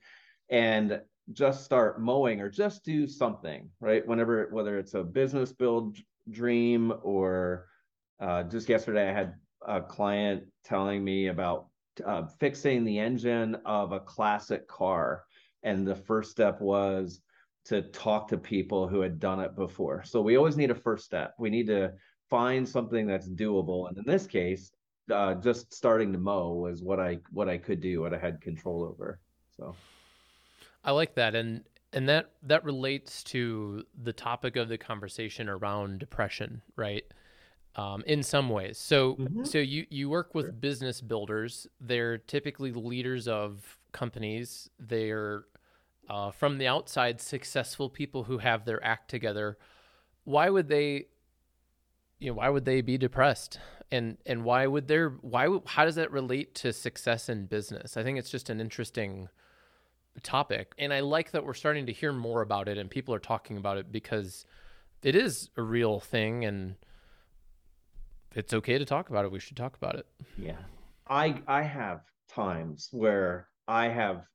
and 0.50 1.02
just 1.32 1.66
start 1.66 2.00
mowing 2.00 2.40
or 2.40 2.50
just 2.50 2.84
do 2.86 3.08
something 3.08 3.70
right? 3.80 4.06
Whenever 4.06 4.48
whether 4.52 4.78
it's 4.78 4.94
a 4.94 5.04
business 5.04 5.52
build 5.52 5.98
dream 6.30 6.94
or 7.02 7.68
uh, 8.20 8.44
just 8.44 8.70
yesterday 8.70 9.10
i 9.10 9.14
had 9.14 9.34
a 9.68 9.82
client 9.82 10.44
telling 10.64 11.04
me 11.04 11.28
about 11.28 11.68
uh, 12.06 12.28
fixing 12.40 12.84
the 12.84 13.00
engine 13.00 13.58
of 13.66 13.92
a 13.92 14.00
classic 14.00 14.68
car. 14.68 15.24
And 15.64 15.88
the 15.88 15.96
first 15.96 16.32
step 16.32 16.60
was 16.62 17.22
to 17.66 17.82
talk 17.82 18.28
to 18.28 18.38
people 18.38 18.88
who 18.88 19.00
had 19.00 19.20
done 19.20 19.40
it 19.40 19.56
before. 19.56 20.04
So 20.04 20.22
we 20.22 20.36
always 20.36 20.58
need 20.58 20.72
a 20.72 20.76
first 20.76 21.06
step. 21.06 21.34
We 21.40 21.50
need 21.50 21.68
to 21.68 21.94
find 22.30 22.68
something 22.68 23.08
that's 23.08 23.30
doable. 23.30 23.88
And 23.88 23.98
in 23.98 24.04
this 24.06 24.28
case, 24.28 24.72
uh, 25.12 25.36
just 25.36 25.74
starting 25.74 26.12
to 26.14 26.20
mow 26.20 26.54
was 26.54 26.82
what 26.82 27.00
I 27.00 27.20
what 27.32 27.50
I 27.50 27.58
could 27.58 27.82
do, 27.82 28.02
what 28.02 28.14
I 28.14 28.18
had 28.18 28.42
control 28.42 28.84
over. 28.84 29.20
So 29.58 29.76
I 30.84 30.92
like 30.92 31.16
that, 31.16 31.36
and 31.36 31.64
and 31.92 32.08
that 32.10 32.32
that 32.44 32.64
relates 32.64 33.24
to 33.26 33.84
the 34.02 34.14
topic 34.14 34.56
of 34.56 34.70
the 34.70 34.78
conversation 34.78 35.50
around 35.50 36.00
depression, 36.00 36.62
right? 36.76 37.04
Um, 37.76 38.04
in 38.06 38.24
some 38.24 38.50
ways. 38.50 38.78
So, 38.78 39.16
mm-hmm. 39.16 39.44
so 39.44 39.58
you 39.58 39.86
you 39.90 40.10
work 40.10 40.36
with 40.36 40.46
sure. 40.46 40.54
business 40.54 41.02
builders. 41.02 41.68
They're 41.80 42.18
typically 42.18 42.72
leaders 42.72 43.28
of 43.28 43.78
companies. 43.92 44.70
They're 44.80 45.46
uh, 46.10 46.32
from 46.32 46.58
the 46.58 46.68
outside 46.68 47.22
successful 47.22 47.90
people 47.90 48.24
who 48.24 48.38
have 48.40 48.66
their 48.66 48.84
act 48.84 49.10
together. 49.10 49.58
Why 50.24 50.50
would 50.50 50.68
they? 50.68 51.08
You 52.20 52.30
know, 52.30 52.36
why 52.36 52.50
would 52.50 52.66
they 52.66 52.82
be 52.82 52.98
depressed? 52.98 53.60
And 53.92 54.18
and 54.26 54.44
why 54.44 54.68
would 54.68 54.88
there? 54.88 55.10
Why? 55.22 55.48
How 55.66 55.86
does 55.86 55.96
that 55.96 56.12
relate 56.12 56.56
to 56.56 56.74
success 56.74 57.28
in 57.28 57.48
business? 57.48 57.98
I 57.98 58.04
think 58.04 58.20
it's 58.20 58.30
just 58.30 58.50
an 58.50 58.62
interesting 58.62 59.30
topic, 60.22 60.74
and 60.78 60.94
I 60.94 61.00
like 61.00 61.32
that 61.32 61.44
we're 61.44 61.56
starting 61.56 61.88
to 61.88 61.94
hear 61.94 62.14
more 62.14 62.42
about 62.42 62.68
it, 62.68 62.78
and 62.78 62.90
people 62.90 63.16
are 63.16 63.20
talking 63.20 63.58
about 63.58 63.78
it 63.78 63.92
because 63.92 64.46
it 65.02 65.16
is 65.16 65.50
a 65.58 65.62
real 65.62 66.00
thing 66.00 66.46
and 66.46 66.76
it's 68.36 68.54
okay 68.54 68.78
to 68.78 68.86
talk 68.86 69.10
about 69.10 69.26
it. 69.26 69.32
We 69.32 69.40
should 69.40 69.58
talk 69.58 69.76
about 69.76 69.96
it. 69.96 70.06
Yeah. 70.38 70.58
I 71.08 71.42
I 71.48 71.62
have 71.62 72.02
times 72.30 72.90
where 72.92 73.48
I 73.68 73.88
have 73.88 74.26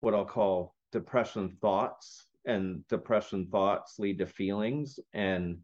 what 0.00 0.14
I'll 0.14 0.24
call 0.24 0.74
depression 0.90 1.56
thoughts 1.60 2.26
and 2.44 2.86
depression 2.88 3.46
thoughts 3.50 3.98
lead 3.98 4.18
to 4.18 4.26
feelings 4.26 4.98
and 5.14 5.58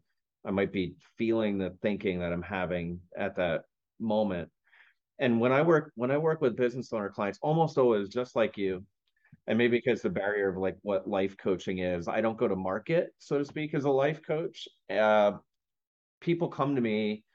I 0.45 0.51
might 0.51 0.71
be 0.71 0.95
feeling 1.17 1.57
the 1.57 1.71
thinking 1.81 2.19
that 2.19 2.31
I'm 2.31 2.41
having 2.41 2.99
at 3.17 3.35
that 3.35 3.63
moment. 3.99 4.49
And 5.19 5.39
when 5.39 5.51
I 5.51 5.61
work 5.61 5.91
when 5.95 6.11
I 6.11 6.17
work 6.17 6.41
with 6.41 6.55
business 6.55 6.93
owner 6.93 7.09
clients, 7.09 7.39
almost 7.41 7.77
always 7.77 8.07
just 8.07 8.35
like 8.35 8.57
you, 8.57 8.83
and 9.47 9.57
maybe 9.57 9.77
because 9.77 10.01
the 10.01 10.09
barrier 10.09 10.49
of 10.49 10.57
like 10.57 10.77
what 10.81 11.09
life 11.09 11.35
coaching 11.37 11.79
is, 11.79 12.07
I 12.07 12.21
don't 12.21 12.37
go 12.37 12.47
to 12.47 12.55
market, 12.55 13.13
so 13.17 13.37
to 13.37 13.45
speak, 13.45 13.73
as 13.73 13.83
a 13.83 13.89
life 13.89 14.21
coach. 14.25 14.67
Uh, 14.89 15.33
people 16.21 16.47
come 16.47 16.75
to 16.75 16.81
me 16.81 17.25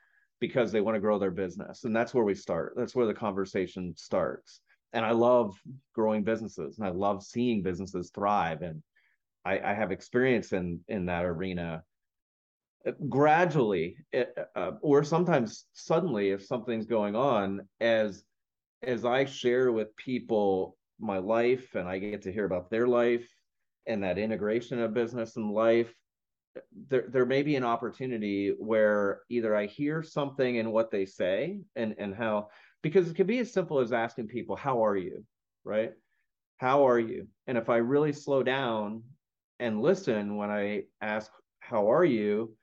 because 0.46 0.70
they 0.70 0.82
want 0.82 0.94
to 0.94 1.00
grow 1.00 1.18
their 1.18 1.30
business, 1.30 1.84
and 1.84 1.96
that's 1.96 2.12
where 2.12 2.24
we 2.24 2.34
start. 2.34 2.74
That's 2.76 2.94
where 2.94 3.06
the 3.06 3.14
conversation 3.14 3.94
starts. 3.96 4.60
And 4.92 5.02
I 5.02 5.12
love 5.12 5.58
growing 5.94 6.22
businesses, 6.22 6.76
and 6.76 6.86
I 6.86 6.90
love 6.90 7.22
seeing 7.22 7.62
businesses 7.62 8.10
thrive, 8.14 8.60
and 8.60 8.82
I, 9.46 9.58
I 9.58 9.72
have 9.72 9.90
experience 9.90 10.52
in 10.52 10.80
in 10.88 11.06
that 11.06 11.24
arena 11.24 11.82
gradually 13.08 13.96
uh, 14.14 14.72
or 14.82 15.02
sometimes 15.02 15.64
suddenly 15.72 16.30
if 16.30 16.44
something's 16.44 16.84
going 16.84 17.16
on 17.16 17.66
as 17.80 18.24
as 18.82 19.06
i 19.06 19.24
share 19.24 19.72
with 19.72 19.96
people 19.96 20.76
my 21.00 21.16
life 21.16 21.74
and 21.74 21.88
i 21.88 21.98
get 21.98 22.20
to 22.20 22.30
hear 22.30 22.44
about 22.44 22.68
their 22.68 22.86
life 22.86 23.26
and 23.86 24.02
that 24.02 24.18
integration 24.18 24.78
of 24.78 24.92
business 24.92 25.36
and 25.36 25.50
life 25.50 25.94
there 26.88 27.04
there 27.08 27.26
may 27.26 27.42
be 27.42 27.56
an 27.56 27.64
opportunity 27.64 28.54
where 28.58 29.20
either 29.28 29.56
i 29.56 29.66
hear 29.66 30.02
something 30.02 30.56
in 30.56 30.70
what 30.70 30.90
they 30.90 31.04
say 31.04 31.60
and 31.76 31.94
and 31.98 32.14
how 32.14 32.48
because 32.82 33.08
it 33.08 33.16
can 33.16 33.26
be 33.26 33.38
as 33.38 33.52
simple 33.52 33.80
as 33.80 33.92
asking 33.92 34.28
people 34.28 34.54
how 34.54 34.84
are 34.84 34.96
you? 34.96 35.24
Right? 35.64 35.92
How 36.58 36.86
are 36.86 36.98
you? 36.98 37.26
And 37.46 37.58
if 37.58 37.68
i 37.68 37.76
really 37.76 38.12
slow 38.12 38.42
down 38.42 39.02
and 39.58 39.80
listen 39.80 40.36
when 40.36 40.50
i 40.50 40.82
ask 41.00 41.30
how 41.60 41.90
are 41.90 42.04
you? 42.04 42.54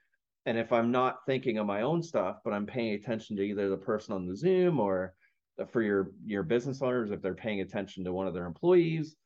And 0.46 0.56
if 0.58 0.72
i'm 0.72 0.90
not 0.90 1.26
thinking 1.26 1.58
of 1.58 1.66
my 1.66 1.82
own 1.82 2.02
stuff 2.02 2.38
but 2.44 2.52
i'm 2.52 2.66
paying 2.66 2.94
attention 2.94 3.36
to 3.36 3.42
either 3.42 3.68
the 3.68 3.76
person 3.76 4.14
on 4.14 4.26
the 4.26 4.36
zoom 4.36 4.80
or 4.80 5.14
for 5.70 5.82
your 5.82 6.12
your 6.24 6.42
business 6.42 6.82
owners 6.82 7.10
if 7.10 7.20
they're 7.20 7.34
paying 7.34 7.60
attention 7.60 8.04
to 8.04 8.12
one 8.12 8.26
of 8.26 8.34
their 8.34 8.46
employees 8.46 9.16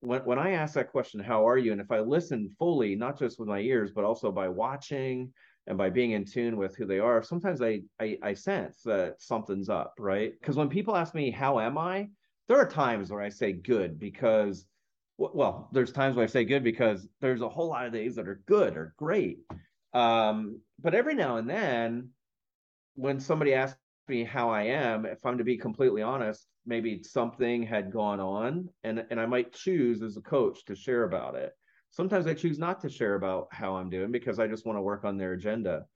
when, 0.00 0.20
when 0.22 0.38
i 0.38 0.52
ask 0.52 0.74
that 0.74 0.90
question 0.90 1.20
how 1.20 1.46
are 1.46 1.58
you? 1.58 1.72
and 1.72 1.80
if 1.80 1.90
i 1.90 2.00
listen 2.00 2.48
fully 2.58 2.94
not 2.94 3.18
just 3.18 3.38
with 3.38 3.48
my 3.48 3.60
ears 3.60 3.92
but 3.94 4.04
also 4.04 4.30
by 4.30 4.48
watching 4.48 5.32
and 5.66 5.76
by 5.76 5.90
being 5.90 6.12
in 6.12 6.24
tune 6.24 6.56
with 6.56 6.76
who 6.76 6.86
they 6.86 6.98
are 6.98 7.22
sometimes 7.22 7.62
i 7.62 7.80
i, 8.00 8.16
I 8.22 8.34
sense 8.34 8.82
that 8.82 9.16
something's 9.18 9.68
up 9.68 9.94
right? 9.98 10.32
Because 10.40 10.56
when 10.56 10.68
people 10.68 10.96
ask 10.96 11.14
me 11.14 11.30
how 11.30 11.58
am 11.60 11.78
i? 11.78 12.08
there 12.48 12.58
are 12.58 12.68
times 12.68 13.10
where 13.10 13.22
i 13.22 13.28
say 13.28 13.52
good 13.52 13.98
because 13.98 14.66
well 15.18 15.68
there's 15.72 15.92
times 15.92 16.14
where 16.16 16.24
i 16.24 16.28
say 16.28 16.44
good 16.44 16.62
because 16.62 17.08
there's 17.20 17.40
a 17.42 17.48
whole 17.48 17.68
lot 17.68 17.86
of 17.86 17.92
days 17.92 18.14
that 18.16 18.28
are 18.28 18.42
good 18.46 18.76
or 18.76 18.94
great. 18.96 19.38
Um, 19.94 20.60
but 20.78 20.94
every 20.94 21.14
now 21.14 21.38
and 21.38 21.48
then, 21.48 22.10
when 22.96 23.18
somebody 23.18 23.54
asks 23.54 23.78
me 24.08 24.24
how 24.24 24.50
I 24.50 24.62
am, 24.62 25.06
if 25.06 25.24
I'm 25.24 25.38
to 25.38 25.44
be 25.44 25.56
completely 25.56 26.02
honest, 26.02 26.46
maybe 26.64 27.02
something 27.02 27.62
had 27.62 27.92
gone 27.92 28.20
on, 28.20 28.68
and 28.84 29.04
and 29.10 29.20
I 29.20 29.26
might 29.26 29.52
choose 29.52 30.02
as 30.02 30.16
a 30.16 30.22
coach 30.22 30.64
to 30.66 30.74
share 30.74 31.04
about 31.04 31.34
it. 31.34 31.52
Sometimes 31.90 32.26
I 32.26 32.34
choose 32.34 32.58
not 32.58 32.80
to 32.80 32.90
share 32.90 33.14
about 33.14 33.48
how 33.52 33.76
I'm 33.76 33.90
doing 33.90 34.12
because 34.12 34.38
I 34.38 34.46
just 34.46 34.66
want 34.66 34.76
to 34.76 34.82
work 34.82 35.04
on 35.04 35.16
their 35.16 35.32
agenda. 35.32 35.86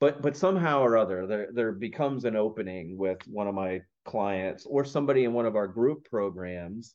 But 0.00 0.22
but 0.22 0.36
somehow 0.36 0.80
or 0.82 0.96
other, 0.96 1.26
there 1.26 1.48
there 1.52 1.72
becomes 1.72 2.24
an 2.24 2.36
opening 2.36 2.96
with 2.98 3.18
one 3.26 3.48
of 3.48 3.54
my 3.54 3.80
clients 4.04 4.66
or 4.66 4.84
somebody 4.84 5.24
in 5.24 5.32
one 5.32 5.46
of 5.46 5.56
our 5.56 5.68
group 5.68 6.04
programs 6.08 6.94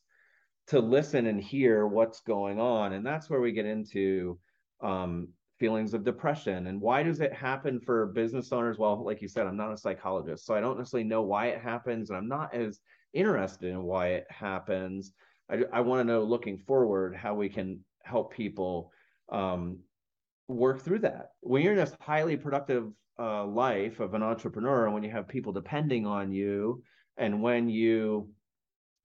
to 0.68 0.78
listen 0.78 1.26
and 1.26 1.42
hear 1.42 1.86
what's 1.86 2.20
going 2.20 2.60
on, 2.60 2.92
and 2.92 3.04
that's 3.04 3.28
where 3.28 3.40
we 3.40 3.52
get 3.52 3.66
into 3.66 4.38
um, 4.82 5.28
feelings 5.62 5.94
of 5.94 6.04
depression 6.04 6.66
and 6.66 6.80
why 6.80 7.02
does 7.02 7.20
it 7.20 7.32
happen 7.32 7.78
for 7.78 8.06
business 8.06 8.52
owners? 8.52 8.78
Well 8.78 9.04
like 9.04 9.22
you 9.22 9.28
said 9.28 9.46
i'm 9.46 9.56
not 9.56 9.72
a 9.72 9.76
psychologist 9.76 10.44
so 10.44 10.54
i 10.54 10.60
don't 10.60 10.78
necessarily 10.78 11.08
know 11.08 11.22
why 11.22 11.46
it 11.46 11.60
happens 11.60 12.10
and 12.10 12.16
i'm 12.18 12.28
not 12.28 12.52
as 12.52 12.80
interested 13.12 13.70
in 13.70 13.82
why 13.82 14.08
it 14.08 14.26
happens. 14.30 15.12
I, 15.50 15.64
I 15.72 15.80
want 15.80 16.00
to 16.00 16.04
know 16.04 16.22
looking 16.22 16.58
forward 16.58 17.14
how 17.14 17.34
we 17.34 17.48
can 17.48 17.80
help 18.02 18.32
people 18.32 18.92
um, 19.30 19.78
work 20.48 20.82
through 20.82 21.00
that. 21.00 21.30
When 21.40 21.62
you're 21.62 21.72
in 21.72 21.78
this 21.78 21.94
highly 22.00 22.36
productive 22.36 22.90
uh, 23.18 23.44
life 23.44 24.00
of 24.00 24.14
an 24.14 24.22
entrepreneur 24.22 24.90
when 24.90 25.02
you 25.02 25.10
have 25.10 25.28
people 25.28 25.52
depending 25.52 26.06
on 26.06 26.32
you 26.32 26.82
and 27.18 27.42
when 27.42 27.68
you 27.68 28.30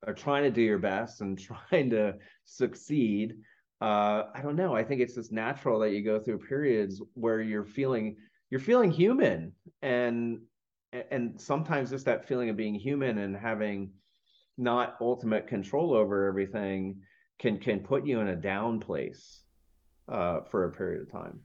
are 0.06 0.14
trying 0.14 0.44
to 0.44 0.50
do 0.50 0.62
your 0.62 0.78
best 0.78 1.20
and 1.20 1.38
trying 1.70 1.90
to 1.90 2.14
succeed 2.44 3.36
uh, 3.80 4.24
I 4.34 4.42
don't 4.42 4.56
know. 4.56 4.74
I 4.74 4.82
think 4.82 5.00
it's 5.00 5.14
just 5.14 5.32
natural 5.32 5.78
that 5.80 5.90
you 5.90 6.02
go 6.02 6.18
through 6.18 6.38
periods 6.38 7.00
where 7.14 7.40
you're 7.40 7.64
feeling 7.64 8.16
you're 8.50 8.60
feeling 8.60 8.90
human, 8.90 9.52
and 9.82 10.40
and 10.92 11.40
sometimes 11.40 11.90
just 11.90 12.06
that 12.06 12.26
feeling 12.26 12.48
of 12.48 12.56
being 12.56 12.74
human 12.74 13.18
and 13.18 13.36
having 13.36 13.92
not 14.56 14.96
ultimate 15.00 15.46
control 15.46 15.94
over 15.94 16.26
everything 16.26 17.00
can 17.38 17.58
can 17.58 17.80
put 17.80 18.04
you 18.04 18.18
in 18.20 18.28
a 18.28 18.36
down 18.36 18.80
place 18.80 19.42
uh, 20.08 20.40
for 20.50 20.64
a 20.64 20.72
period 20.72 21.02
of 21.02 21.12
time. 21.12 21.40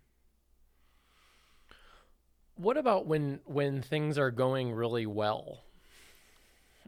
What 2.56 2.78
about 2.78 3.06
when 3.06 3.42
when 3.46 3.82
things 3.82 4.18
are 4.18 4.32
going 4.32 4.72
really 4.72 5.06
well? 5.06 5.64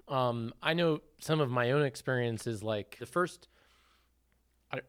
Um, 0.08 0.54
I 0.62 0.74
know 0.74 1.02
some 1.20 1.40
of 1.40 1.52
my 1.52 1.72
own 1.72 1.84
experiences. 1.84 2.64
Like 2.64 2.98
the 3.00 3.06
first 3.06 3.48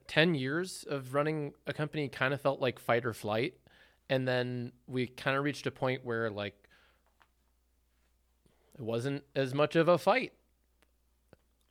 10 0.07 0.35
years 0.35 0.85
of 0.89 1.15
running 1.15 1.53
a 1.67 1.73
company 1.73 2.09
kind 2.09 2.33
of 2.35 2.41
felt 2.41 2.61
like 2.61 2.79
fight 2.79 3.05
or 3.05 3.13
flight. 3.13 3.55
And 4.09 4.27
then 4.27 4.73
we 4.87 5.07
kind 5.07 5.37
of 5.37 5.45
reached 5.45 5.67
a 5.67 5.71
point 5.71 6.05
where 6.05 6.31
like 6.31 6.55
it 8.79 8.83
wasn't 8.83 9.25
as 9.35 9.55
much 9.55 9.77
of 9.77 9.89
a 9.89 9.99
fight. 9.99 10.33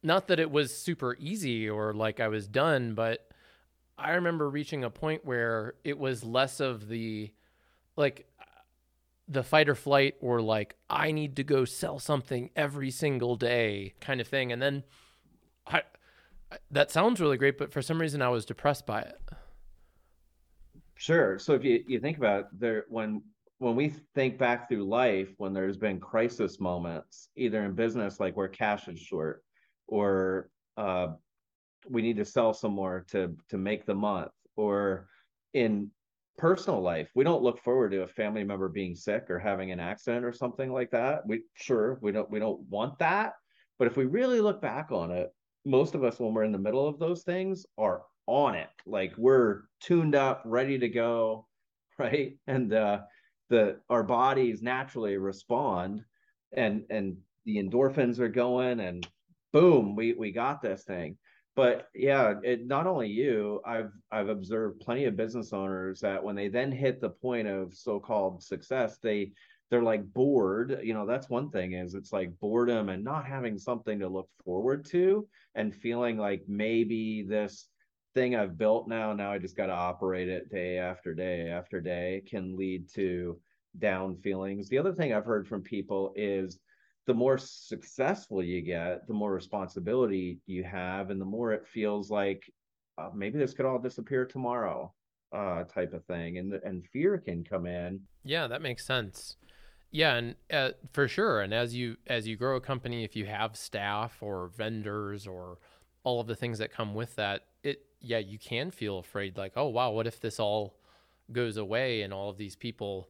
Not 0.03 0.27
that 0.27 0.39
it 0.39 0.51
was 0.51 0.75
super 0.75 1.15
easy 1.19 1.69
or 1.69 1.93
like 1.93 2.19
I 2.19 2.27
was 2.27 2.47
done 2.47 2.93
but 2.93 3.27
I 3.97 4.11
remember 4.11 4.49
reaching 4.49 4.83
a 4.83 4.89
point 4.89 5.25
where 5.25 5.75
it 5.83 5.97
was 5.97 6.23
less 6.23 6.59
of 6.59 6.87
the 6.89 7.31
like 7.95 8.27
the 9.27 9.43
fight 9.43 9.69
or 9.69 9.75
flight 9.75 10.15
or 10.19 10.41
like 10.41 10.75
I 10.89 11.11
need 11.11 11.35
to 11.37 11.43
go 11.43 11.65
sell 11.65 11.99
something 11.99 12.49
every 12.55 12.91
single 12.91 13.35
day 13.35 13.93
kind 14.01 14.21
of 14.21 14.27
thing. 14.27 14.51
And 14.51 14.61
then 14.61 14.83
that 16.71 16.91
sounds 16.91 17.19
really 17.19 17.37
great, 17.37 17.57
but 17.57 17.71
for 17.71 17.81
some 17.81 17.99
reason 17.99 18.21
I 18.21 18.29
was 18.29 18.45
depressed 18.45 18.85
by 18.85 19.01
it. 19.01 19.19
Sure. 20.95 21.37
So 21.37 21.53
if 21.53 21.63
you, 21.63 21.83
you 21.87 21.99
think 21.99 22.17
about 22.17 22.39
it, 22.41 22.45
there 22.53 22.85
when 22.89 23.21
when 23.59 23.75
we 23.75 23.93
think 24.13 24.37
back 24.37 24.67
through 24.67 24.83
life, 24.83 25.29
when 25.37 25.53
there's 25.53 25.77
been 25.77 25.99
crisis 25.99 26.59
moments, 26.59 27.29
either 27.35 27.63
in 27.63 27.73
business 27.73 28.19
like 28.19 28.35
where 28.35 28.47
cash 28.47 28.87
is 28.87 28.99
short, 28.99 29.43
or 29.87 30.49
uh, 30.77 31.07
we 31.89 32.01
need 32.01 32.17
to 32.17 32.25
sell 32.25 32.53
some 32.53 32.73
more 32.73 33.05
to 33.09 33.35
to 33.49 33.57
make 33.57 33.85
the 33.85 33.95
month, 33.95 34.31
or 34.55 35.07
in 35.53 35.89
personal 36.37 36.81
life, 36.81 37.09
we 37.15 37.23
don't 37.23 37.43
look 37.43 37.61
forward 37.61 37.91
to 37.91 38.03
a 38.03 38.07
family 38.07 38.43
member 38.43 38.67
being 38.67 38.95
sick 38.95 39.29
or 39.29 39.39
having 39.39 39.71
an 39.71 39.79
accident 39.79 40.25
or 40.25 40.33
something 40.33 40.71
like 40.71 40.91
that. 40.91 41.25
We 41.25 41.43
sure 41.53 41.97
we 42.01 42.11
don't 42.11 42.29
we 42.29 42.39
don't 42.39 42.61
want 42.69 42.99
that, 42.99 43.33
but 43.77 43.87
if 43.87 43.97
we 43.97 44.05
really 44.05 44.41
look 44.41 44.61
back 44.61 44.91
on 44.91 45.11
it, 45.11 45.33
most 45.65 45.95
of 45.95 46.03
us 46.03 46.19
when 46.19 46.33
we're 46.33 46.43
in 46.43 46.51
the 46.51 46.57
middle 46.57 46.87
of 46.87 46.99
those 46.99 47.23
things 47.23 47.65
are 47.77 48.03
on 48.27 48.55
it. 48.55 48.69
Like 48.85 49.13
we're 49.17 49.63
tuned 49.81 50.15
up 50.15 50.43
ready 50.45 50.79
to 50.79 50.89
go 50.89 51.47
right? 51.99 52.37
And 52.47 52.73
uh 52.73 53.01
the 53.49 53.79
our 53.89 54.03
bodies 54.03 54.61
naturally 54.61 55.17
respond 55.17 56.03
and 56.51 56.83
and 56.89 57.17
the 57.45 57.57
endorphins 57.57 58.19
are 58.19 58.29
going 58.29 58.79
and 58.79 59.07
boom 59.53 59.95
we 59.95 60.13
we 60.13 60.31
got 60.31 60.61
this 60.61 60.83
thing. 60.83 61.17
But 61.55 61.87
yeah 61.95 62.35
it 62.43 62.67
not 62.67 62.85
only 62.85 63.07
you 63.07 63.61
i've 63.65 63.91
i've 64.11 64.27
observed 64.27 64.81
plenty 64.81 65.05
of 65.05 65.15
business 65.15 65.53
owners 65.53 66.01
that 66.01 66.21
when 66.21 66.35
they 66.35 66.49
then 66.49 66.71
hit 66.71 66.99
the 66.99 67.09
point 67.09 67.47
of 67.47 67.73
so-called 67.73 68.43
success 68.43 68.97
they 68.97 69.31
they're 69.69 69.83
like 69.83 70.05
bored 70.13 70.79
you 70.83 70.93
know 70.93 71.05
that's 71.05 71.29
one 71.29 71.49
thing 71.49 71.73
is 71.73 71.95
it's 71.95 72.13
like 72.13 72.37
boredom 72.39 72.89
and 72.89 73.03
not 73.03 73.25
having 73.25 73.57
something 73.57 73.99
to 73.99 74.07
look 74.07 74.29
forward 74.43 74.85
to 74.85 75.27
and 75.55 75.75
feeling 75.75 76.17
like 76.17 76.43
maybe 76.47 77.23
this 77.23 77.67
thing 78.13 78.35
i've 78.35 78.57
built 78.57 78.87
now 78.87 79.13
now 79.13 79.31
i 79.31 79.37
just 79.37 79.57
got 79.57 79.67
to 79.67 79.73
operate 79.73 80.29
it 80.29 80.49
day 80.49 80.77
after 80.77 81.13
day 81.13 81.49
after 81.49 81.81
day 81.81 82.21
can 82.29 82.55
lead 82.55 82.87
to 82.93 83.39
down 83.79 84.15
feelings 84.15 84.69
the 84.69 84.77
other 84.77 84.93
thing 84.93 85.13
i've 85.13 85.25
heard 85.25 85.47
from 85.47 85.61
people 85.61 86.13
is 86.15 86.59
the 87.07 87.13
more 87.13 87.37
successful 87.37 88.41
you 88.43 88.61
get 88.61 89.05
the 89.07 89.13
more 89.13 89.33
responsibility 89.33 90.39
you 90.45 90.63
have 90.63 91.09
and 91.09 91.19
the 91.19 91.25
more 91.25 91.51
it 91.51 91.67
feels 91.67 92.09
like 92.09 92.43
uh, 92.97 93.09
maybe 93.13 93.37
this 93.37 93.53
could 93.53 93.65
all 93.65 93.79
disappear 93.79 94.25
tomorrow 94.25 94.93
uh, 95.33 95.63
type 95.63 95.93
of 95.93 96.05
thing, 96.05 96.37
and 96.37 96.53
and 96.53 96.85
fear 96.91 97.17
can 97.17 97.43
come 97.43 97.65
in. 97.65 97.99
Yeah, 98.23 98.47
that 98.47 98.61
makes 98.61 98.85
sense. 98.85 99.35
Yeah, 99.91 100.15
and 100.15 100.35
uh, 100.51 100.71
for 100.91 101.07
sure. 101.07 101.41
And 101.41 101.53
as 101.53 101.75
you 101.75 101.97
as 102.07 102.27
you 102.27 102.35
grow 102.35 102.57
a 102.57 102.61
company, 102.61 103.03
if 103.03 103.15
you 103.15 103.25
have 103.25 103.55
staff 103.55 104.17
or 104.21 104.47
vendors 104.47 105.25
or 105.25 105.57
all 106.03 106.19
of 106.19 106.27
the 106.27 106.35
things 106.35 106.59
that 106.59 106.71
come 106.71 106.93
with 106.93 107.15
that, 107.15 107.45
it 107.63 107.85
yeah, 108.01 108.19
you 108.19 108.37
can 108.37 108.71
feel 108.71 108.99
afraid. 108.99 109.37
Like, 109.37 109.53
oh 109.55 109.67
wow, 109.67 109.91
what 109.91 110.07
if 110.07 110.19
this 110.19 110.39
all 110.39 110.75
goes 111.31 111.57
away 111.57 112.01
and 112.01 112.13
all 112.13 112.29
of 112.29 112.37
these 112.37 112.55
people 112.55 113.09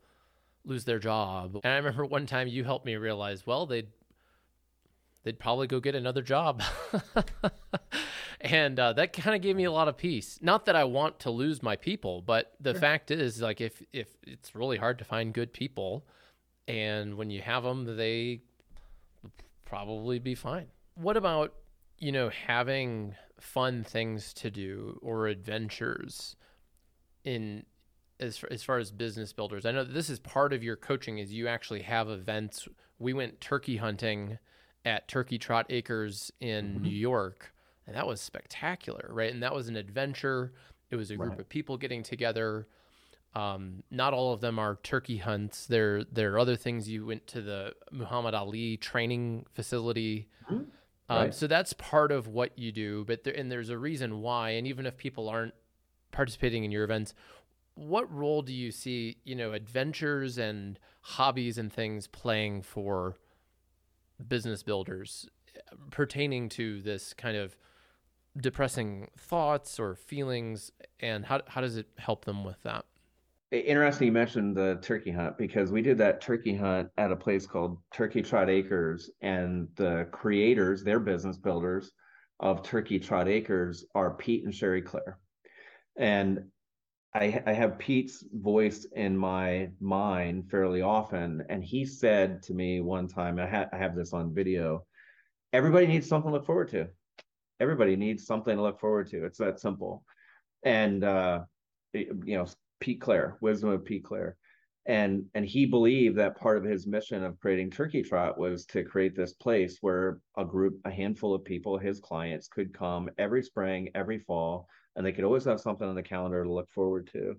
lose 0.64 0.86
their 0.86 1.00
job? 1.00 1.60
And 1.64 1.74
I 1.74 1.78
remember 1.78 2.06
one 2.06 2.26
time 2.26 2.48
you 2.48 2.64
helped 2.64 2.86
me 2.86 2.96
realize, 2.96 3.46
well, 3.46 3.66
they'd 3.66 3.88
they'd 5.24 5.40
probably 5.40 5.68
go 5.68 5.80
get 5.80 5.96
another 5.96 6.22
job. 6.22 6.62
and 8.42 8.80
uh, 8.80 8.94
that 8.94 9.12
kind 9.12 9.36
of 9.36 9.42
gave 9.42 9.56
me 9.56 9.66
a 9.66 9.72
lot 9.72 9.88
of 9.88 9.98
peace. 9.98 10.40
Not 10.42 10.66
that 10.66 10.76
I 10.76 10.84
want 10.84 11.20
to 11.22 11.32
lose 11.32 11.62
my 11.64 11.76
people, 11.76 12.22
but 12.22 12.54
the 12.62 12.74
sure. 12.74 12.80
fact 12.80 13.12
is, 13.12 13.42
like, 13.42 13.60
if 13.60 13.82
if 13.92 14.08
it's 14.24 14.56
really 14.56 14.78
hard 14.78 15.00
to 15.00 15.04
find 15.04 15.34
good 15.34 15.52
people, 15.52 16.06
and 16.68 17.16
when 17.16 17.30
you 17.30 17.42
have 17.42 17.64
them, 17.64 17.98
they 17.98 18.42
probably 19.66 20.20
be 20.20 20.36
fine. 20.36 20.68
What 20.96 21.18
about 21.18 21.54
you 22.00 22.12
know 22.12 22.30
having 22.30 23.16
fun 23.40 23.84
things 23.84 24.34
to 24.34 24.50
do 24.50 25.00
or 25.02 25.28
adventures 25.28 26.36
in 27.24 27.66
as 28.20 28.38
far, 28.38 28.50
as 28.52 28.64
far 28.64 28.78
as 28.78 28.92
business 28.92 29.34
builders? 29.34 29.66
I 29.66 29.72
know 29.72 29.84
this 29.84 30.10
is 30.10 30.20
part 30.20 30.54
of 30.54 30.64
your 30.64 30.76
coaching. 30.76 31.18
Is 31.18 31.34
you 31.34 31.48
actually 31.48 31.82
have 31.82 32.10
events. 32.10 32.68
We 32.98 33.14
went 33.14 33.42
turkey 33.42 33.78
hunting 33.78 34.40
at 34.86 35.08
Turkey 35.08 35.38
Trot 35.38 35.66
Acres 35.70 36.32
in 36.40 36.76
mm-hmm. 36.76 36.84
New 36.84 36.96
York, 36.96 37.54
and 37.86 37.96
that 37.96 38.08
was 38.08 38.22
spectacular, 38.22 39.10
right? 39.12 39.34
And 39.34 39.44
that 39.44 39.54
was 39.54 39.68
an 39.68 39.76
adventure. 39.76 40.54
It 40.92 40.96
was 40.96 41.12
a 41.12 41.16
group 41.16 41.32
right. 41.32 41.40
of 41.40 41.50
people 41.50 41.78
getting 41.78 42.04
together. 42.04 42.68
Um, 43.36 43.84
not 43.92 44.14
all 44.14 44.32
of 44.32 44.40
them 44.40 44.58
are 44.58 44.80
turkey 44.82 45.18
hunts. 45.18 45.66
There, 45.68 46.04
there 46.06 46.34
are 46.34 46.40
other 46.40 46.56
things. 46.56 46.88
You 46.90 47.06
went 47.06 47.28
to 47.28 47.42
the 47.42 47.74
Muhammad 47.92 48.34
Ali 48.34 48.78
training 48.78 49.46
facility. 49.54 50.30
Mm-hmm. 50.46 50.64
Um, 51.10 51.18
right. 51.18 51.34
So 51.34 51.46
that's 51.46 51.74
part 51.74 52.12
of 52.12 52.28
what 52.28 52.58
you 52.58 52.72
do. 52.72 53.04
But 53.06 53.26
there, 53.26 53.34
and 53.34 53.52
there's 53.52 53.70
a 53.70 53.78
reason 53.78 54.22
why. 54.22 54.52
And 54.52 54.66
even 54.66 54.86
if 54.86 54.96
people 54.96 55.28
aren't 55.28 55.54
participating 56.12 56.64
in 56.64 56.72
your 56.72 56.86
events, 56.86 57.14
what 57.76 58.12
role 58.12 58.42
do 58.42 58.54
you 58.54 58.72
see, 58.72 59.18
you 59.26 59.36
know, 59.36 59.52
adventures 59.52 60.38
and 60.38 60.80
hobbies 61.02 61.58
and 61.58 61.72
things 61.72 62.08
playing 62.08 62.62
for 62.62 63.18
business 64.26 64.64
builders 64.64 65.28
pertaining 65.92 66.48
to 66.50 66.82
this 66.82 67.14
kind 67.14 67.36
of 67.36 67.58
depressing 68.38 69.10
thoughts 69.18 69.80
or 69.80 69.96
feelings 69.96 70.72
and 71.00 71.26
how, 71.26 71.42
how 71.48 71.62
does 71.62 71.78
it 71.78 71.88
help 71.98 72.26
them 72.26 72.44
with 72.44 72.62
that 72.64 72.86
interesting 73.60 74.08
you 74.08 74.12
mentioned 74.12 74.56
the 74.56 74.80
turkey 74.82 75.12
hunt 75.12 75.38
because 75.38 75.72
we 75.72 75.82
did 75.82 75.98
that 75.98 76.22
turkey 76.22 76.56
hunt 76.56 76.90
at 76.98 77.12
a 77.12 77.16
place 77.16 77.46
called 77.46 77.78
turkey 77.94 78.22
trot 78.22 78.50
acres 78.50 79.10
and 79.22 79.68
the 79.76 80.08
creators 80.12 80.84
their 80.84 81.00
business 81.00 81.38
builders 81.38 81.92
of 82.40 82.64
turkey 82.64 83.00
trot 83.00 83.28
acres 83.28 83.86
are 83.96 84.16
pete 84.16 84.44
and 84.44 84.54
sherry 84.54 84.82
claire 84.82 85.20
and 85.98 86.44
I, 87.16 87.42
I 87.46 87.54
have 87.54 87.80
Pete's 87.80 88.26
voice 88.34 88.86
in 88.94 89.18
my 89.18 89.70
mind 89.80 90.52
fairly 90.52 90.82
often, 90.82 91.46
and 91.48 91.64
he 91.64 91.86
said 91.86 92.44
to 92.44 92.54
me 92.54 92.82
one 92.82 93.08
time, 93.08 93.40
I, 93.40 93.48
ha- 93.48 93.70
I 93.72 93.78
have 93.78 93.96
this 93.96 94.12
on 94.12 94.36
video. 94.36 94.86
Everybody 95.54 95.88
needs 95.88 96.10
something 96.10 96.30
to 96.30 96.36
look 96.36 96.46
forward 96.46 96.68
to. 96.72 96.90
Everybody 97.62 97.96
needs 97.96 98.26
something 98.26 98.58
to 98.58 98.62
look 98.62 98.82
forward 98.82 99.10
to. 99.12 99.24
It's 99.24 99.38
that 99.38 99.62
simple. 99.62 100.04
And 100.64 101.06
uh, 101.06 101.44
you 101.94 102.16
know, 102.26 102.48
Pete 102.80 103.02
Clare, 103.02 103.38
wisdom 103.42 103.70
of 103.70 103.86
Pete 103.86 104.04
Clare, 104.04 104.38
and 104.86 105.26
and 105.34 105.46
he 105.46 105.66
believed 105.66 106.18
that 106.18 106.38
part 106.38 106.58
of 106.58 106.64
his 106.64 106.86
mission 106.88 107.24
of 107.24 107.40
creating 107.40 107.72
Turkey 107.72 108.04
Trot 108.04 108.38
was 108.38 108.66
to 108.68 108.84
create 108.84 109.16
this 109.16 109.34
place 109.34 109.78
where 109.82 110.20
a 110.38 110.46
group, 110.46 110.80
a 110.86 110.92
handful 110.92 111.34
of 111.34 111.44
people, 111.44 111.78
his 111.78 112.00
clients, 112.00 112.48
could 112.48 112.74
come 112.74 113.10
every 113.18 113.42
spring, 113.42 113.90
every 113.96 114.20
fall 114.20 114.68
and 114.96 115.06
they 115.06 115.12
could 115.12 115.26
always 115.26 115.46
have 115.46 115.60
something 115.60 115.88
on 115.88 115.96
the 115.96 116.04
calendar 116.04 116.44
to 116.44 116.52
look 116.52 116.70
forward 116.72 117.10
to. 117.12 117.36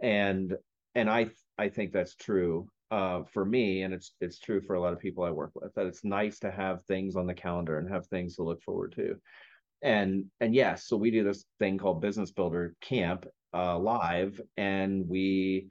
And 0.00 0.56
and 0.94 1.10
i 1.10 1.28
i 1.58 1.68
think 1.68 1.92
that's 1.92 2.14
true 2.14 2.68
uh, 2.90 3.22
for 3.32 3.44
me 3.44 3.82
and 3.82 3.92
it's 3.92 4.14
it's 4.20 4.38
true 4.38 4.60
for 4.60 4.74
a 4.74 4.80
lot 4.80 4.92
of 4.92 5.00
people 5.00 5.24
i 5.24 5.30
work 5.30 5.50
with 5.54 5.74
that 5.74 5.86
it's 5.86 6.04
nice 6.04 6.38
to 6.38 6.50
have 6.50 6.84
things 6.84 7.16
on 7.16 7.26
the 7.26 7.34
calendar 7.34 7.78
and 7.78 7.90
have 7.90 8.06
things 8.06 8.36
to 8.36 8.44
look 8.44 8.62
forward 8.62 8.92
to. 8.92 9.16
And 9.82 10.26
and 10.40 10.54
yes 10.54 10.86
so 10.86 10.96
we 10.96 11.10
do 11.10 11.24
this 11.24 11.44
thing 11.58 11.76
called 11.78 12.00
business 12.00 12.30
builder 12.30 12.74
camp 12.80 13.26
uh, 13.54 13.78
live 13.78 14.40
and 14.56 15.08
we 15.08 15.68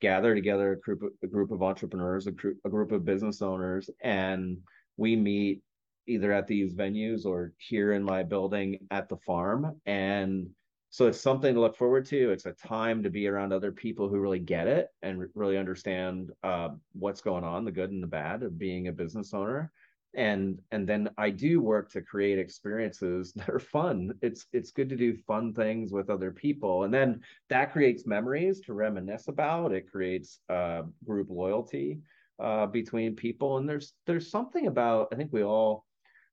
gather 0.00 0.34
together 0.34 0.72
a 0.72 0.80
group 0.80 1.02
of, 1.02 1.10
a 1.22 1.26
group 1.26 1.50
of 1.50 1.62
entrepreneurs 1.62 2.26
a 2.26 2.32
group, 2.32 2.58
a 2.64 2.68
group 2.68 2.92
of 2.92 3.04
business 3.04 3.42
owners 3.42 3.90
and 4.02 4.58
we 4.96 5.16
meet 5.16 5.60
either 6.08 6.32
at 6.32 6.46
these 6.46 6.74
venues 6.74 7.24
or 7.24 7.52
here 7.58 7.92
in 7.92 8.02
my 8.02 8.22
building 8.22 8.78
at 8.90 9.08
the 9.08 9.16
farm. 9.18 9.78
And 9.86 10.48
so 10.90 11.06
it's 11.06 11.20
something 11.20 11.54
to 11.54 11.60
look 11.60 11.76
forward 11.76 12.06
to. 12.06 12.32
It's 12.32 12.46
a 12.46 12.52
time 12.52 13.02
to 13.02 13.10
be 13.10 13.28
around 13.28 13.52
other 13.52 13.70
people 13.70 14.08
who 14.08 14.18
really 14.18 14.38
get 14.38 14.66
it 14.66 14.88
and 15.02 15.26
really 15.34 15.58
understand 15.58 16.32
uh, 16.42 16.70
what's 16.94 17.20
going 17.20 17.44
on 17.44 17.64
the 17.64 17.70
good 17.70 17.90
and 17.90 18.02
the 18.02 18.08
bad 18.08 18.42
of 18.42 18.58
being 18.58 18.88
a 18.88 18.92
business 18.92 19.34
owner 19.34 19.70
and 20.14 20.58
and 20.70 20.88
then 20.88 21.08
i 21.18 21.28
do 21.28 21.60
work 21.60 21.90
to 21.90 22.00
create 22.00 22.38
experiences 22.38 23.32
that 23.36 23.48
are 23.48 23.58
fun. 23.58 24.12
It's 24.22 24.46
it's 24.52 24.70
good 24.70 24.88
to 24.88 24.96
do 24.96 25.16
fun 25.26 25.52
things 25.52 25.92
with 25.92 26.10
other 26.10 26.32
people 26.32 26.84
and 26.84 26.92
then 26.92 27.20
that 27.50 27.72
creates 27.72 28.06
memories 28.06 28.60
to 28.60 28.74
reminisce 28.74 29.28
about. 29.28 29.72
It 29.72 29.90
creates 29.90 30.40
uh, 30.48 30.82
group 31.04 31.28
loyalty 31.30 32.00
uh, 32.38 32.66
between 32.66 33.16
people 33.16 33.58
and 33.58 33.68
there's 33.68 33.94
there's 34.06 34.30
something 34.30 34.66
about 34.66 35.08
i 35.12 35.16
think 35.16 35.32
we 35.32 35.42
all 35.42 35.84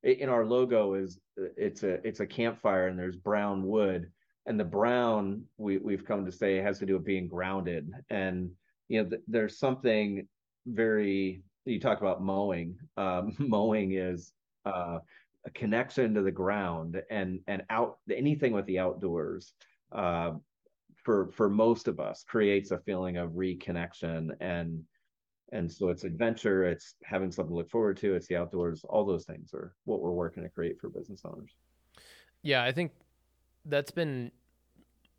in 0.03 0.29
our 0.29 0.45
logo 0.45 0.93
is 0.93 1.19
it's 1.35 1.83
a 1.83 2.05
it's 2.07 2.19
a 2.19 2.27
campfire 2.27 2.87
and 2.87 2.97
there's 2.97 3.15
brown 3.15 3.63
wood 3.63 4.11
and 4.45 4.59
the 4.59 4.63
brown 4.63 5.43
we 5.57 5.77
we've 5.77 6.05
come 6.05 6.25
to 6.25 6.31
say 6.31 6.57
has 6.57 6.77
to 6.77 6.85
do 6.85 6.93
with 6.93 7.03
being 7.05 7.27
grounded 7.27 7.89
and 8.09 8.51
you 8.87 9.01
know 9.01 9.09
th- 9.09 9.21
there's 9.27 9.57
something 9.57 10.27
very 10.67 11.41
you 11.65 11.79
talk 11.79 11.99
about 11.99 12.21
mowing 12.21 12.77
um, 12.97 13.35
mowing 13.39 13.93
is 13.93 14.33
uh, 14.65 14.99
a 15.45 15.49
connection 15.51 16.13
to 16.13 16.21
the 16.21 16.31
ground 16.31 17.01
and 17.09 17.39
and 17.47 17.63
out 17.69 17.97
anything 18.11 18.51
with 18.51 18.65
the 18.65 18.79
outdoors 18.79 19.53
uh, 19.91 20.31
for 21.03 21.31
for 21.31 21.49
most 21.49 21.87
of 21.87 21.99
us 21.99 22.23
creates 22.27 22.71
a 22.71 22.79
feeling 22.79 23.17
of 23.17 23.31
reconnection 23.31 24.29
and 24.39 24.83
and 25.51 25.71
so 25.71 25.89
it's 25.89 26.03
adventure 26.03 26.63
it's 26.63 26.95
having 27.03 27.31
something 27.31 27.51
to 27.51 27.57
look 27.57 27.69
forward 27.69 27.95
to 27.97 28.15
it's 28.15 28.27
the 28.27 28.35
outdoors 28.35 28.83
all 28.89 29.05
those 29.05 29.25
things 29.25 29.53
are 29.53 29.75
what 29.85 30.01
we're 30.01 30.11
working 30.11 30.43
to 30.43 30.49
create 30.49 30.79
for 30.79 30.89
business 30.89 31.21
owners. 31.23 31.55
Yeah 32.41 32.63
i 32.63 32.71
think 32.71 32.91
that's 33.65 33.91
been 33.91 34.31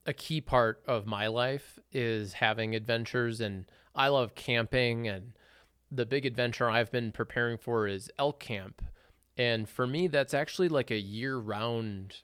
a 0.06 0.12
key 0.12 0.40
part 0.40 0.82
of 0.86 1.06
my 1.06 1.26
life 1.26 1.78
is 1.92 2.32
having 2.32 2.74
adventures 2.74 3.40
and 3.40 3.66
I 3.94 4.08
love 4.08 4.34
camping 4.34 5.08
and 5.08 5.32
the 5.90 6.06
big 6.06 6.26
adventure 6.26 6.68
I've 6.68 6.90
been 6.90 7.12
preparing 7.12 7.58
for 7.58 7.86
is 7.86 8.10
elk 8.18 8.40
camp. 8.40 8.82
And 9.36 9.68
for 9.68 9.86
me 9.86 10.08
that's 10.08 10.34
actually 10.34 10.68
like 10.68 10.90
a 10.90 10.98
year 10.98 11.36
round 11.36 12.16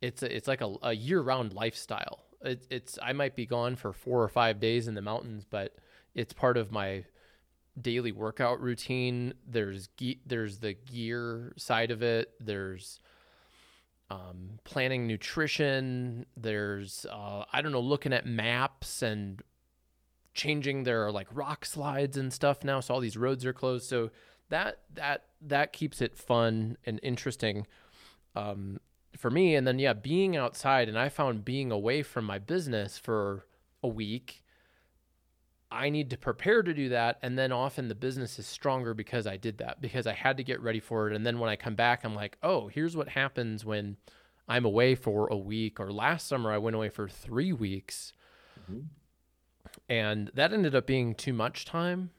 it's 0.00 0.22
a, 0.22 0.36
it's 0.36 0.48
like 0.48 0.60
a, 0.60 0.74
a 0.82 0.92
year 0.92 1.20
round 1.20 1.52
lifestyle. 1.52 2.24
It, 2.40 2.66
it's 2.70 2.98
I 3.02 3.12
might 3.12 3.36
be 3.36 3.46
gone 3.46 3.76
for 3.76 3.92
4 3.92 4.22
or 4.22 4.28
5 4.28 4.60
days 4.60 4.88
in 4.88 4.94
the 4.94 5.02
mountains 5.02 5.44
but 5.48 5.76
it's 6.14 6.32
part 6.32 6.56
of 6.56 6.70
my 6.72 7.04
daily 7.80 8.12
workout 8.12 8.60
routine. 8.60 9.34
There's 9.46 9.88
ge- 9.96 10.20
there's 10.26 10.58
the 10.58 10.74
gear 10.74 11.52
side 11.56 11.90
of 11.90 12.02
it. 12.02 12.30
There's 12.40 13.00
um, 14.10 14.58
planning 14.64 15.06
nutrition. 15.06 16.26
There's 16.36 17.06
uh, 17.10 17.44
I 17.52 17.62
don't 17.62 17.72
know, 17.72 17.80
looking 17.80 18.12
at 18.12 18.26
maps 18.26 19.02
and 19.02 19.42
changing 20.34 20.84
their 20.84 21.10
like 21.10 21.28
rock 21.32 21.64
slides 21.64 22.16
and 22.16 22.32
stuff 22.32 22.64
now. 22.64 22.80
So 22.80 22.94
all 22.94 23.00
these 23.00 23.16
roads 23.16 23.44
are 23.44 23.52
closed. 23.52 23.88
So 23.88 24.10
that 24.48 24.80
that 24.94 25.24
that 25.40 25.72
keeps 25.72 26.00
it 26.00 26.16
fun 26.16 26.76
and 26.84 27.00
interesting 27.02 27.66
um, 28.34 28.80
for 29.16 29.30
me. 29.30 29.54
And 29.54 29.66
then 29.66 29.78
yeah, 29.78 29.92
being 29.92 30.36
outside, 30.36 30.88
and 30.88 30.98
I 30.98 31.08
found 31.08 31.44
being 31.44 31.70
away 31.70 32.02
from 32.02 32.24
my 32.24 32.38
business 32.38 32.98
for 32.98 33.46
a 33.82 33.88
week 33.88 34.42
I 35.72 35.88
need 35.88 36.10
to 36.10 36.18
prepare 36.18 36.62
to 36.62 36.74
do 36.74 36.90
that. 36.90 37.18
And 37.22 37.38
then 37.38 37.50
often 37.50 37.88
the 37.88 37.94
business 37.94 38.38
is 38.38 38.46
stronger 38.46 38.92
because 38.92 39.26
I 39.26 39.36
did 39.36 39.58
that, 39.58 39.80
because 39.80 40.06
I 40.06 40.12
had 40.12 40.36
to 40.36 40.44
get 40.44 40.60
ready 40.60 40.80
for 40.80 41.08
it. 41.08 41.16
And 41.16 41.24
then 41.24 41.38
when 41.38 41.48
I 41.48 41.56
come 41.56 41.74
back, 41.74 42.04
I'm 42.04 42.14
like, 42.14 42.36
oh, 42.42 42.68
here's 42.68 42.96
what 42.96 43.08
happens 43.08 43.64
when 43.64 43.96
I'm 44.46 44.66
away 44.66 44.94
for 44.94 45.28
a 45.28 45.36
week. 45.36 45.80
Or 45.80 45.90
last 45.90 46.28
summer, 46.28 46.52
I 46.52 46.58
went 46.58 46.76
away 46.76 46.90
for 46.90 47.08
three 47.08 47.52
weeks. 47.52 48.12
Mm-hmm. 48.60 48.80
And 49.88 50.30
that 50.34 50.52
ended 50.52 50.74
up 50.74 50.86
being 50.86 51.14
too 51.14 51.32
much 51.32 51.64
time. 51.64 52.10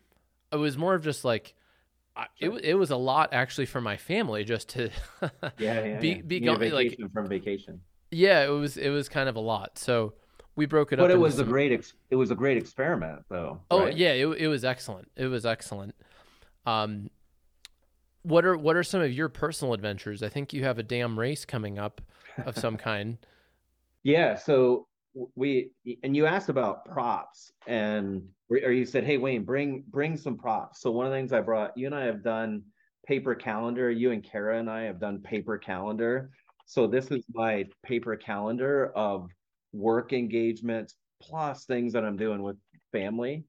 It 0.51 0.57
was 0.57 0.77
more 0.77 0.93
of 0.93 1.03
just 1.03 1.25
like, 1.25 1.53
sure. 2.39 2.57
it, 2.57 2.65
it 2.65 2.73
was 2.75 2.91
a 2.91 2.97
lot 2.97 3.33
actually 3.33 3.65
for 3.65 3.81
my 3.81 3.97
family 3.97 4.43
just 4.43 4.69
to 4.69 4.89
yeah, 5.21 5.29
yeah, 5.57 5.99
be, 5.99 6.09
yeah. 6.09 6.21
be 6.21 6.39
gone, 6.39 6.59
like 6.71 6.97
from 7.13 7.27
vacation. 7.27 7.81
Yeah, 8.11 8.45
it 8.45 8.49
was, 8.49 8.77
it 8.77 8.89
was 8.89 9.09
kind 9.09 9.27
of 9.27 9.35
a 9.35 9.39
lot. 9.39 9.79
So, 9.79 10.13
we 10.55 10.65
broke 10.65 10.93
it 10.93 10.97
but 10.97 11.05
up. 11.05 11.09
it 11.09 11.13
into 11.13 11.23
was 11.23 11.39
a 11.39 11.43
great 11.43 11.71
ex- 11.71 11.93
it 12.09 12.15
was 12.15 12.31
a 12.31 12.35
great 12.35 12.57
experiment 12.57 13.23
though 13.29 13.59
Oh 13.71 13.85
right? 13.85 13.97
yeah, 13.97 14.11
it, 14.11 14.27
it 14.27 14.47
was 14.47 14.63
excellent. 14.63 15.09
It 15.15 15.25
was 15.25 15.45
excellent. 15.45 15.95
Um, 16.65 17.09
what 18.23 18.45
are 18.45 18.57
what 18.57 18.75
are 18.75 18.83
some 18.83 19.01
of 19.01 19.11
your 19.11 19.29
personal 19.29 19.73
adventures? 19.73 20.23
I 20.23 20.29
think 20.29 20.53
you 20.53 20.63
have 20.63 20.79
a 20.79 20.83
dam 20.83 21.19
race 21.19 21.45
coming 21.45 21.77
up 21.77 22.01
of 22.45 22.57
some 22.57 22.77
kind. 22.91 23.17
Yeah, 24.03 24.35
so 24.35 24.87
we 25.35 25.71
and 26.03 26.15
you 26.15 26.25
asked 26.25 26.49
about 26.49 26.85
props 26.85 27.51
and 27.67 28.23
or 28.49 28.71
you 28.71 28.85
said, 28.85 29.03
"Hey 29.03 29.17
Wayne, 29.17 29.43
bring 29.43 29.83
bring 29.87 30.17
some 30.17 30.37
props." 30.37 30.81
So 30.81 30.91
one 30.91 31.05
of 31.05 31.11
the 31.11 31.17
things 31.17 31.33
I 31.33 31.41
brought, 31.41 31.77
you 31.77 31.85
and 31.85 31.95
I 31.95 32.05
have 32.05 32.23
done 32.23 32.63
paper 33.05 33.35
calendar. 33.35 33.91
You 33.91 34.11
and 34.11 34.23
Kara 34.23 34.59
and 34.59 34.69
I 34.69 34.83
have 34.83 34.99
done 34.99 35.19
paper 35.19 35.57
calendar. 35.57 36.31
So 36.65 36.87
this 36.87 37.11
is 37.11 37.23
my 37.33 37.65
paper 37.83 38.15
calendar 38.15 38.91
of 38.95 39.29
work 39.73 40.13
engagements 40.13 40.95
plus 41.21 41.65
things 41.65 41.93
that 41.93 42.05
I'm 42.05 42.17
doing 42.17 42.41
with 42.41 42.57
family. 42.91 43.45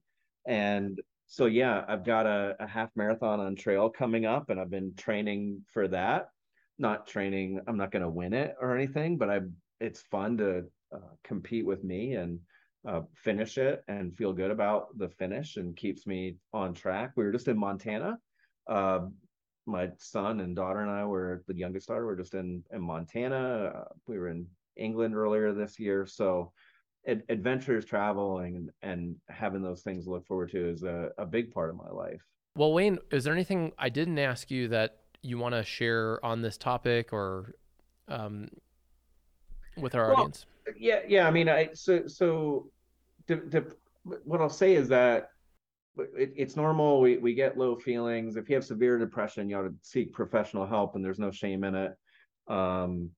And 0.47 0.99
so 1.27 1.45
yeah, 1.45 1.83
I've 1.87 2.03
got 2.05 2.25
a, 2.25 2.55
a 2.59 2.67
half 2.67 2.89
marathon 2.95 3.39
on 3.39 3.55
trail 3.55 3.89
coming 3.89 4.25
up, 4.25 4.49
and 4.49 4.59
I've 4.59 4.69
been 4.69 4.93
training 4.95 5.63
for 5.73 5.87
that. 5.89 6.29
Not 6.77 7.07
training, 7.07 7.61
I'm 7.67 7.77
not 7.77 7.91
going 7.91 8.03
to 8.03 8.09
win 8.09 8.33
it 8.33 8.55
or 8.59 8.75
anything, 8.75 9.17
but 9.17 9.29
I 9.29 9.41
it's 9.79 10.01
fun 10.01 10.37
to 10.37 10.65
compete 11.23 11.65
with 11.65 11.83
me 11.83 12.13
and 12.13 12.39
uh, 12.87 13.01
finish 13.15 13.57
it 13.57 13.83
and 13.87 14.15
feel 14.15 14.33
good 14.33 14.51
about 14.51 14.97
the 14.97 15.09
finish 15.09 15.57
and 15.57 15.75
keeps 15.75 16.05
me 16.05 16.37
on 16.53 16.73
track. 16.73 17.11
We 17.15 17.23
were 17.23 17.31
just 17.31 17.47
in 17.47 17.57
Montana. 17.57 18.17
Uh, 18.67 19.07
my 19.65 19.89
son 19.97 20.41
and 20.41 20.55
daughter 20.55 20.81
and 20.81 20.91
I 20.91 21.05
were 21.05 21.43
the 21.47 21.55
youngest 21.55 21.87
daughter. 21.87 22.05
We're 22.05 22.15
just 22.15 22.35
in 22.35 22.63
in 22.71 22.81
Montana. 22.81 23.73
Uh, 23.75 23.83
we 24.07 24.19
were 24.19 24.29
in 24.29 24.47
England 24.75 25.15
earlier 25.15 25.53
this 25.53 25.79
year, 25.79 26.05
so 26.05 26.51
ad- 27.07 27.23
adventures, 27.29 27.85
traveling, 27.85 28.55
and, 28.55 28.69
and 28.81 29.15
having 29.29 29.61
those 29.61 29.81
things 29.81 30.05
to 30.05 30.11
look 30.11 30.27
forward 30.27 30.51
to 30.51 30.69
is 30.69 30.83
a, 30.83 31.09
a 31.17 31.25
big 31.25 31.51
part 31.51 31.69
of 31.69 31.75
my 31.77 31.89
life. 31.89 32.21
Well, 32.55 32.73
Wayne, 32.73 32.99
is 33.11 33.23
there 33.23 33.33
anything 33.33 33.73
I 33.77 33.89
didn't 33.89 34.19
ask 34.19 34.51
you 34.51 34.67
that 34.69 34.99
you 35.21 35.37
want 35.37 35.55
to 35.55 35.63
share 35.63 36.23
on 36.23 36.41
this 36.41 36.57
topic 36.57 37.11
or 37.11 37.55
um, 38.07 38.49
with 39.75 39.95
our 39.95 40.05
Well, 40.05 40.17
audience? 40.17 40.45
Yeah 40.77 40.99
yeah 41.07 41.27
i 41.27 41.31
mean 41.31 41.49
i 41.49 41.69
so 41.73 42.07
so 42.07 42.69
the, 43.27 43.35
the, 43.35 43.75
what 44.23 44.41
i'll 44.41 44.49
say 44.49 44.75
is 44.75 44.87
that 44.87 45.29
it, 45.97 46.33
it's 46.35 46.55
normal 46.55 46.99
we, 46.99 47.17
we 47.17 47.33
get 47.33 47.57
low 47.57 47.75
feelings. 47.75 48.35
If 48.35 48.49
you 48.49 48.55
have 48.55 48.65
severe 48.65 48.97
depression 48.97 49.49
you 49.49 49.57
ought 49.57 49.63
to 49.63 49.73
seek 49.81 50.13
professional 50.13 50.65
help 50.65 50.95
and 50.95 51.03
there's 51.03 51.19
no 51.19 51.31
shame 51.31 51.63
in 51.63 51.75
it. 51.75 51.93
Um 52.47 53.11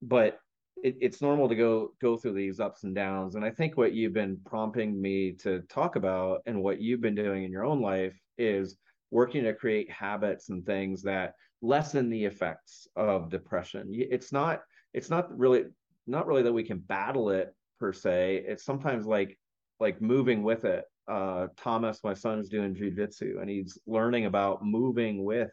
but 0.00 0.38
it, 0.82 0.96
it's 1.00 1.22
normal 1.22 1.48
to 1.48 1.54
go 1.54 1.92
go 2.00 2.16
through 2.16 2.34
these 2.34 2.60
ups 2.60 2.84
and 2.84 2.94
downs. 2.94 3.34
And 3.34 3.44
i 3.44 3.50
think 3.50 3.76
what 3.76 3.92
you've 3.92 4.14
been 4.14 4.38
prompting 4.44 5.00
me 5.00 5.32
to 5.42 5.60
talk 5.68 5.96
about 5.96 6.42
and 6.46 6.62
what 6.62 6.80
you've 6.80 7.00
been 7.00 7.14
doing 7.14 7.44
in 7.44 7.52
your 7.52 7.64
own 7.64 7.80
life 7.80 8.18
is 8.38 8.76
working 9.10 9.44
to 9.44 9.54
create 9.54 9.90
habits 9.90 10.48
and 10.48 10.64
things 10.64 11.02
that 11.02 11.34
lessen 11.60 12.10
the 12.10 12.24
effects 12.24 12.88
of 12.96 13.30
depression. 13.30 13.88
It's 13.92 14.32
not 14.32 14.62
it's 14.94 15.10
not 15.10 15.36
really 15.38 15.64
not 16.06 16.26
really 16.26 16.42
that 16.42 16.52
we 16.52 16.64
can 16.64 16.78
battle 16.78 17.30
it 17.30 17.54
per 17.78 17.92
se. 17.92 18.44
It's 18.46 18.64
sometimes 18.64 19.06
like 19.06 19.38
like 19.80 20.00
moving 20.00 20.42
with 20.42 20.64
it. 20.64 20.84
Uh, 21.08 21.48
Thomas, 21.56 22.04
my 22.04 22.14
son, 22.14 22.38
is 22.38 22.48
doing 22.48 22.74
jujitsu 22.74 23.40
and 23.40 23.50
he's 23.50 23.78
learning 23.86 24.26
about 24.26 24.64
moving 24.64 25.24
with 25.24 25.50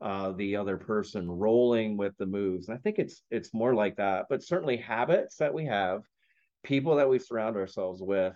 uh, 0.00 0.32
the 0.32 0.56
other 0.56 0.76
person, 0.76 1.28
rolling 1.28 1.96
with 1.96 2.16
the 2.18 2.26
moves. 2.26 2.68
And 2.68 2.76
I 2.76 2.80
think 2.80 2.98
it's 2.98 3.22
it's 3.30 3.54
more 3.54 3.74
like 3.74 3.96
that. 3.96 4.26
But 4.28 4.42
certainly 4.42 4.76
habits 4.76 5.36
that 5.36 5.54
we 5.54 5.66
have, 5.66 6.02
people 6.62 6.96
that 6.96 7.08
we 7.08 7.18
surround 7.18 7.56
ourselves 7.56 8.02
with, 8.02 8.34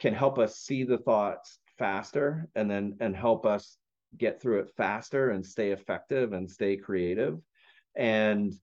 can 0.00 0.14
help 0.14 0.38
us 0.38 0.58
see 0.58 0.84
the 0.84 0.98
thoughts 0.98 1.58
faster 1.78 2.48
and 2.54 2.70
then 2.70 2.96
and 3.00 3.14
help 3.14 3.46
us 3.46 3.76
get 4.16 4.40
through 4.40 4.60
it 4.60 4.70
faster 4.76 5.30
and 5.30 5.44
stay 5.44 5.70
effective 5.70 6.32
and 6.32 6.50
stay 6.50 6.76
creative. 6.76 7.38
And 7.94 8.54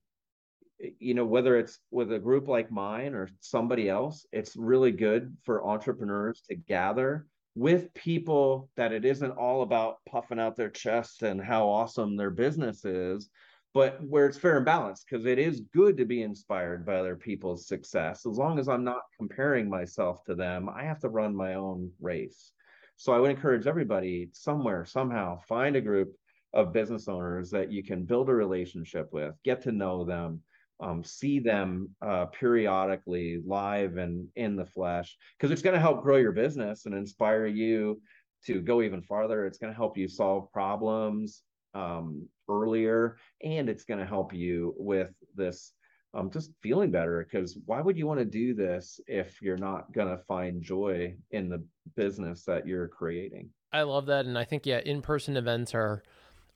you 0.98 1.14
know 1.14 1.24
whether 1.24 1.56
it's 1.56 1.78
with 1.90 2.12
a 2.12 2.18
group 2.18 2.48
like 2.48 2.70
mine 2.70 3.14
or 3.14 3.28
somebody 3.40 3.88
else 3.88 4.26
it's 4.32 4.56
really 4.56 4.92
good 4.92 5.34
for 5.42 5.66
entrepreneurs 5.66 6.42
to 6.48 6.54
gather 6.54 7.26
with 7.54 7.92
people 7.94 8.68
that 8.76 8.92
it 8.92 9.04
isn't 9.04 9.30
all 9.30 9.62
about 9.62 9.96
puffing 10.06 10.38
out 10.38 10.56
their 10.56 10.68
chest 10.68 11.22
and 11.22 11.40
how 11.40 11.66
awesome 11.66 12.16
their 12.16 12.30
business 12.30 12.84
is 12.84 13.30
but 13.76 14.02
where 14.04 14.24
it's 14.24 14.38
fair 14.38 14.56
and 14.56 14.64
balanced 14.64 15.04
because 15.06 15.26
it 15.26 15.38
is 15.38 15.60
good 15.74 15.98
to 15.98 16.06
be 16.06 16.22
inspired 16.22 16.86
by 16.86 16.94
other 16.94 17.14
people's 17.14 17.68
success. 17.68 18.24
As 18.24 18.38
long 18.38 18.58
as 18.58 18.70
i'm 18.70 18.84
not 18.84 19.02
comparing 19.18 19.68
myself 19.68 20.24
to 20.24 20.34
them 20.34 20.70
i 20.70 20.82
have 20.82 20.98
to 21.00 21.10
run 21.10 21.36
my 21.36 21.54
own 21.54 21.90
race. 22.00 22.52
So 22.96 23.12
i 23.12 23.18
would 23.18 23.30
encourage 23.30 23.66
everybody 23.66 24.30
somewhere 24.32 24.86
somehow 24.86 25.40
find 25.40 25.76
a 25.76 25.82
group 25.82 26.14
of 26.54 26.72
business 26.72 27.06
owners 27.06 27.50
that 27.50 27.70
you 27.70 27.82
can 27.82 28.04
build 28.04 28.30
a 28.30 28.34
relationship 28.34 29.12
with 29.12 29.34
get 29.44 29.60
to 29.62 29.72
know 29.72 30.04
them 30.04 30.40
um, 30.80 31.02
see 31.02 31.38
them 31.38 31.88
uh, 32.02 32.26
periodically 32.26 33.40
live 33.46 33.96
and 33.96 34.28
in 34.36 34.56
the 34.56 34.66
flesh 34.66 35.16
because 35.38 35.50
it's 35.50 35.62
going 35.62 35.74
to 35.74 35.80
help 35.80 36.02
grow 36.02 36.16
your 36.16 36.32
business 36.32 36.86
and 36.86 36.94
inspire 36.94 37.46
you 37.46 38.00
to 38.44 38.60
go 38.60 38.82
even 38.82 39.02
farther 39.02 39.46
it's 39.46 39.58
going 39.58 39.72
to 39.72 39.76
help 39.76 39.96
you 39.96 40.08
solve 40.08 40.50
problems 40.52 41.42
um, 41.74 42.26
earlier 42.48 43.16
and 43.42 43.68
it's 43.68 43.84
going 43.84 44.00
to 44.00 44.06
help 44.06 44.32
you 44.32 44.74
with 44.78 45.12
this 45.34 45.72
um, 46.14 46.30
just 46.30 46.52
feeling 46.62 46.90
better 46.90 47.26
because 47.28 47.58
why 47.66 47.80
would 47.80 47.96
you 47.96 48.06
want 48.06 48.18
to 48.18 48.24
do 48.24 48.54
this 48.54 49.00
if 49.06 49.40
you're 49.42 49.58
not 49.58 49.92
going 49.92 50.08
to 50.08 50.22
find 50.24 50.62
joy 50.62 51.14
in 51.30 51.48
the 51.48 51.62
business 51.94 52.44
that 52.44 52.66
you're 52.66 52.88
creating 52.88 53.50
I 53.76 53.82
love 53.82 54.06
that, 54.06 54.24
and 54.24 54.38
I 54.38 54.44
think 54.44 54.64
yeah, 54.64 54.78
in 54.78 55.02
person 55.02 55.36
events 55.36 55.74
are 55.74 56.02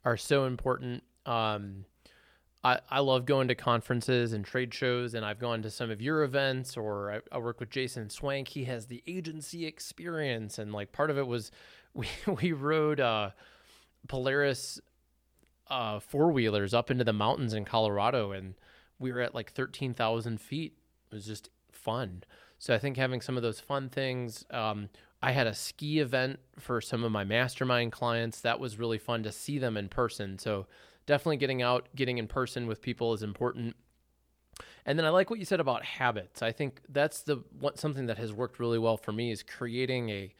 are 0.05 0.17
so 0.17 0.47
important. 0.47 1.03
Um, 1.27 1.85
I 2.63 2.81
I 2.91 3.01
love 3.01 3.27
going 3.27 3.49
to 3.49 3.55
conferences 3.55 4.33
and 4.33 4.45
trade 4.45 4.73
shows, 4.75 5.15
and 5.15 5.25
I've 5.25 5.39
gone 5.39 5.63
to 5.63 5.71
some 5.71 5.91
of 5.91 6.01
your 6.01 6.23
events, 6.23 6.77
or 6.77 7.13
I, 7.13 7.37
I 7.37 7.39
work 7.39 7.61
with 7.61 7.71
Jason 7.71 8.09
Swenk. 8.09 8.49
He 8.49 8.65
has 8.65 8.87
the 8.87 9.03
agency 9.07 9.67
experience, 9.67 10.59
and 10.59 10.73
like 10.73 10.93
part 10.93 11.11
of 11.11 11.19
it 11.19 11.27
was 11.27 11.51
we 11.95 12.09
we 12.41 12.53
rode 12.53 13.01
uh, 13.01 13.31
Polaris 14.09 14.81
uh, 15.69 16.01
four 16.01 16.33
wheelers 16.33 16.75
up 16.75 16.91
into 16.91 17.05
the 17.05 17.13
mountains 17.13 17.55
in 17.55 17.65
Colorado, 17.65 18.33
and 18.33 18.55
we 18.99 19.13
were 19.13 19.21
at 19.21 19.35
like 19.35 19.53
thirteen 19.53 19.95
thousand 19.95 20.41
feet. 20.41 20.75
It 21.11 21.15
was 21.15 21.27
just 21.27 21.51
fun. 21.73 22.25
So 22.59 22.75
I 22.75 22.79
think 22.79 22.99
having 22.99 23.23
some 23.23 23.37
of 23.37 23.43
those 23.43 23.61
fun 23.61 23.89
things. 23.89 24.45
Um, 24.51 24.91
I 25.23 25.33
had 25.33 25.47
a 25.47 25.55
ski 25.55 25.99
event 25.99 26.41
for 26.59 26.81
some 26.81 27.05
of 27.05 27.13
my 27.13 27.25
mastermind 27.25 27.93
clients. 27.93 28.41
That 28.41 28.59
was 28.59 28.79
really 28.79 28.97
fun 28.97 29.23
to 29.25 29.33
see 29.33 29.59
them 29.59 29.77
in 29.77 29.89
person. 29.89 30.39
So 30.39 30.67
definitely 31.11 31.37
getting 31.37 31.61
out, 31.61 31.89
getting 31.95 32.19
in 32.19 32.27
person 32.27 32.67
with 32.67 32.81
people 32.81 33.13
is 33.13 33.23
important. 33.23 33.77
And 34.87 34.99
then 34.99 35.05
I 35.05 35.11
like 35.11 35.29
what 35.29 35.39
you 35.39 35.45
said 35.45 35.61
about 35.61 35.85
habits. 35.85 36.41
I 36.41 36.53
think 36.53 36.81
that's 36.89 37.23
the 37.23 37.43
what 37.59 37.79
something 37.79 38.07
that 38.07 38.17
has 38.17 38.33
worked 38.33 38.59
really 38.59 38.79
well 38.79 38.97
for 38.97 39.13
me 39.13 39.31
is 39.31 39.43
creating 39.43 40.09
a 40.09 40.35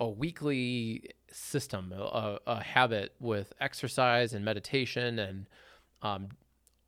a 0.00 0.08
weekly 0.08 1.10
system, 1.30 1.92
a, 1.92 2.38
a 2.46 2.62
habit 2.62 3.14
with 3.20 3.52
exercise 3.60 4.32
and 4.32 4.44
meditation. 4.44 5.18
And 5.18 5.46
um, 6.02 6.28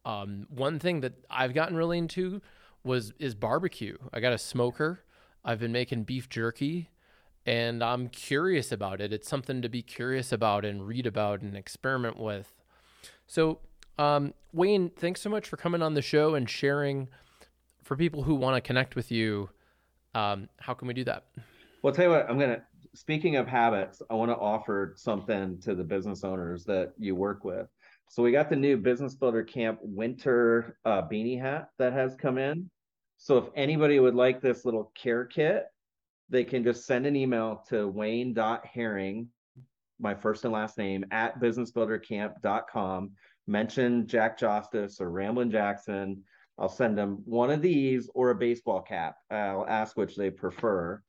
um, 0.04 0.46
one 0.48 0.78
thing 0.78 1.00
that 1.00 1.14
I've 1.30 1.54
gotten 1.54 1.76
really 1.76 1.98
into 1.98 2.40
was 2.84 3.12
is 3.18 3.34
barbecue. 3.34 3.96
I 4.12 4.20
got 4.20 4.32
a 4.32 4.38
smoker. 4.38 5.00
I've 5.44 5.60
been 5.60 5.72
making 5.72 6.04
beef 6.04 6.28
jerky 6.28 6.90
and 7.44 7.82
I'm 7.82 8.08
curious 8.08 8.72
about 8.72 9.00
it. 9.00 9.12
It's 9.12 9.28
something 9.28 9.62
to 9.62 9.68
be 9.68 9.82
curious 9.82 10.32
about 10.32 10.64
and 10.64 10.86
read 10.86 11.06
about 11.06 11.42
and 11.42 11.56
experiment 11.56 12.18
with. 12.18 12.52
So, 13.26 13.58
um, 13.98 14.34
Wayne, 14.52 14.90
thanks 14.90 15.20
so 15.20 15.30
much 15.30 15.48
for 15.48 15.56
coming 15.56 15.82
on 15.82 15.94
the 15.94 16.02
show 16.02 16.34
and 16.34 16.48
sharing. 16.48 17.08
For 17.82 17.96
people 17.96 18.24
who 18.24 18.34
want 18.34 18.56
to 18.56 18.60
connect 18.60 18.96
with 18.96 19.12
you, 19.12 19.48
um, 20.14 20.48
how 20.58 20.74
can 20.74 20.88
we 20.88 20.94
do 20.94 21.04
that? 21.04 21.26
Well, 21.82 21.92
I'll 21.92 21.92
tell 21.92 22.06
you 22.06 22.10
what, 22.10 22.28
I'm 22.28 22.38
gonna. 22.38 22.62
Speaking 22.94 23.36
of 23.36 23.46
habits, 23.46 24.00
I 24.08 24.14
want 24.14 24.30
to 24.30 24.36
offer 24.36 24.94
something 24.96 25.60
to 25.60 25.74
the 25.74 25.84
business 25.84 26.24
owners 26.24 26.64
that 26.64 26.94
you 26.98 27.14
work 27.14 27.44
with. 27.44 27.68
So 28.08 28.22
we 28.22 28.32
got 28.32 28.48
the 28.48 28.56
new 28.56 28.76
Business 28.76 29.14
Builder 29.14 29.44
Camp 29.44 29.78
winter 29.82 30.78
uh, 30.84 31.02
beanie 31.02 31.40
hat 31.40 31.68
that 31.78 31.92
has 31.92 32.16
come 32.16 32.38
in. 32.38 32.70
So 33.18 33.36
if 33.36 33.44
anybody 33.54 34.00
would 34.00 34.14
like 34.14 34.40
this 34.40 34.64
little 34.64 34.90
care 34.94 35.24
kit, 35.24 35.66
they 36.28 36.44
can 36.44 36.64
just 36.64 36.86
send 36.86 37.06
an 37.06 37.16
email 37.16 37.64
to 37.68 37.88
wayne.herring, 37.88 39.28
my 39.98 40.14
first 40.14 40.44
and 40.44 40.52
last 40.52 40.78
name, 40.78 41.04
at 41.10 41.40
businessbuildercamp.com. 41.40 43.12
Mention 43.46 44.06
Jack 44.06 44.38
Justice 44.38 45.00
or 45.00 45.10
Ramblin' 45.10 45.50
Jackson. 45.50 46.22
I'll 46.58 46.68
send 46.68 46.96
them 46.96 47.22
one 47.24 47.50
of 47.50 47.62
these 47.62 48.08
or 48.14 48.30
a 48.30 48.34
baseball 48.34 48.82
cap. 48.82 49.16
I'll 49.30 49.66
ask 49.68 49.96
which 49.96 50.16
they 50.16 50.30
prefer. 50.30 51.02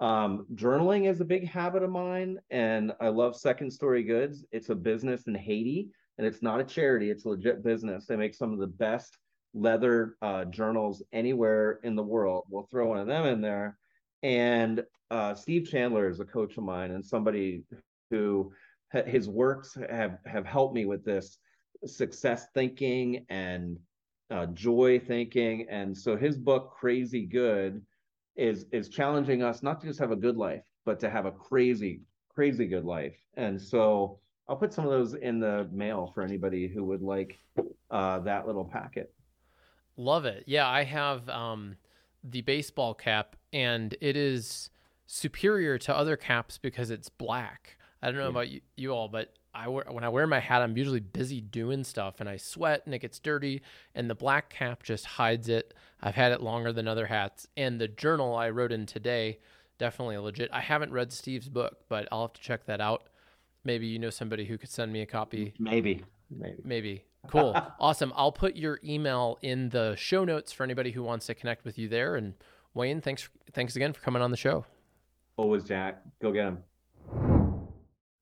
Um, 0.00 0.46
journaling 0.54 1.08
is 1.08 1.20
a 1.20 1.24
big 1.24 1.48
habit 1.48 1.82
of 1.82 1.90
mine, 1.90 2.38
and 2.50 2.92
I 3.00 3.08
love 3.08 3.36
Second 3.36 3.70
Story 3.70 4.02
Goods. 4.02 4.44
It's 4.52 4.68
a 4.68 4.74
business 4.74 5.26
in 5.26 5.34
Haiti, 5.34 5.88
and 6.18 6.26
it's 6.26 6.42
not 6.42 6.60
a 6.60 6.64
charity, 6.64 7.10
it's 7.10 7.24
a 7.24 7.30
legit 7.30 7.62
business. 7.62 8.06
They 8.06 8.16
make 8.16 8.34
some 8.34 8.52
of 8.52 8.58
the 8.58 8.66
best 8.66 9.16
leather 9.54 10.16
uh, 10.20 10.44
journals 10.46 11.02
anywhere 11.12 11.80
in 11.82 11.96
the 11.96 12.02
world. 12.02 12.44
We'll 12.50 12.68
throw 12.70 12.88
one 12.88 12.98
of 12.98 13.06
them 13.06 13.26
in 13.26 13.40
there. 13.40 13.78
And 14.22 14.82
uh, 15.10 15.34
Steve 15.34 15.68
Chandler 15.70 16.08
is 16.08 16.20
a 16.20 16.24
coach 16.24 16.56
of 16.56 16.64
mine 16.64 16.90
and 16.90 17.04
somebody 17.04 17.62
who 18.10 18.52
his 19.04 19.28
works 19.28 19.76
have 19.90 20.18
have 20.26 20.46
helped 20.46 20.74
me 20.74 20.86
with 20.86 21.04
this 21.04 21.38
success 21.84 22.48
thinking 22.54 23.26
and 23.28 23.78
uh, 24.30 24.46
joy 24.46 24.98
thinking. 24.98 25.66
And 25.68 25.96
so 25.96 26.16
his 26.16 26.36
book 26.36 26.74
Crazy 26.78 27.26
Good 27.26 27.82
is 28.36 28.66
is 28.72 28.88
challenging 28.88 29.42
us 29.42 29.62
not 29.62 29.80
to 29.80 29.86
just 29.86 29.98
have 29.98 30.12
a 30.12 30.16
good 30.16 30.36
life, 30.36 30.64
but 30.84 31.00
to 31.00 31.10
have 31.10 31.26
a 31.26 31.32
crazy 31.32 32.00
crazy 32.28 32.66
good 32.66 32.84
life. 32.84 33.16
And 33.34 33.60
so 33.60 34.18
I'll 34.48 34.56
put 34.56 34.72
some 34.72 34.84
of 34.84 34.90
those 34.90 35.14
in 35.14 35.40
the 35.40 35.68
mail 35.72 36.12
for 36.14 36.22
anybody 36.22 36.68
who 36.68 36.84
would 36.84 37.02
like 37.02 37.38
uh, 37.90 38.20
that 38.20 38.46
little 38.46 38.64
packet. 38.64 39.12
Love 39.96 40.26
it. 40.26 40.44
Yeah, 40.46 40.68
I 40.68 40.84
have 40.84 41.28
um, 41.28 41.76
the 42.22 42.42
baseball 42.42 42.94
cap, 42.94 43.36
and 43.52 43.96
it 44.00 44.16
is 44.16 44.70
superior 45.06 45.78
to 45.78 45.96
other 45.96 46.16
caps 46.16 46.58
because 46.58 46.90
it's 46.90 47.08
black. 47.08 47.75
I 48.02 48.06
don't 48.06 48.16
know 48.16 48.24
yeah. 48.24 48.30
about 48.30 48.48
you, 48.48 48.60
you, 48.76 48.92
all, 48.92 49.08
but 49.08 49.32
I 49.54 49.68
wear, 49.68 49.84
when 49.90 50.04
I 50.04 50.08
wear 50.08 50.26
my 50.26 50.38
hat, 50.38 50.62
I'm 50.62 50.76
usually 50.76 51.00
busy 51.00 51.40
doing 51.40 51.82
stuff, 51.82 52.20
and 52.20 52.28
I 52.28 52.36
sweat 52.36 52.82
and 52.84 52.94
it 52.94 52.98
gets 52.98 53.18
dirty, 53.18 53.62
and 53.94 54.08
the 54.10 54.14
black 54.14 54.50
cap 54.50 54.82
just 54.82 55.06
hides 55.06 55.48
it. 55.48 55.74
I've 56.02 56.14
had 56.14 56.32
it 56.32 56.42
longer 56.42 56.72
than 56.72 56.86
other 56.86 57.06
hats, 57.06 57.46
and 57.56 57.80
the 57.80 57.88
journal 57.88 58.34
I 58.34 58.50
wrote 58.50 58.72
in 58.72 58.86
today 58.86 59.38
definitely 59.78 60.16
legit. 60.18 60.50
I 60.52 60.60
haven't 60.60 60.92
read 60.92 61.12
Steve's 61.12 61.48
book, 61.48 61.78
but 61.88 62.08
I'll 62.10 62.22
have 62.22 62.32
to 62.34 62.40
check 62.40 62.66
that 62.66 62.80
out. 62.80 63.08
Maybe 63.64 63.86
you 63.86 63.98
know 63.98 64.10
somebody 64.10 64.44
who 64.44 64.58
could 64.58 64.70
send 64.70 64.92
me 64.92 65.02
a 65.02 65.06
copy. 65.06 65.54
Maybe. 65.58 66.04
Maybe. 66.30 66.62
Maybe. 66.64 67.04
Cool. 67.28 67.56
awesome. 67.80 68.12
I'll 68.16 68.32
put 68.32 68.56
your 68.56 68.78
email 68.84 69.38
in 69.42 69.70
the 69.70 69.94
show 69.96 70.24
notes 70.24 70.52
for 70.52 70.64
anybody 70.64 70.92
who 70.92 71.02
wants 71.02 71.26
to 71.26 71.34
connect 71.34 71.64
with 71.64 71.78
you 71.78 71.88
there. 71.88 72.16
And 72.16 72.34
Wayne, 72.74 73.00
thanks 73.00 73.28
thanks 73.52 73.76
again 73.76 73.92
for 73.92 74.00
coming 74.00 74.22
on 74.22 74.30
the 74.30 74.36
show. 74.36 74.64
Always, 75.36 75.64
Jack. 75.64 76.02
Go 76.20 76.32
get 76.32 76.46
him. 76.46 76.58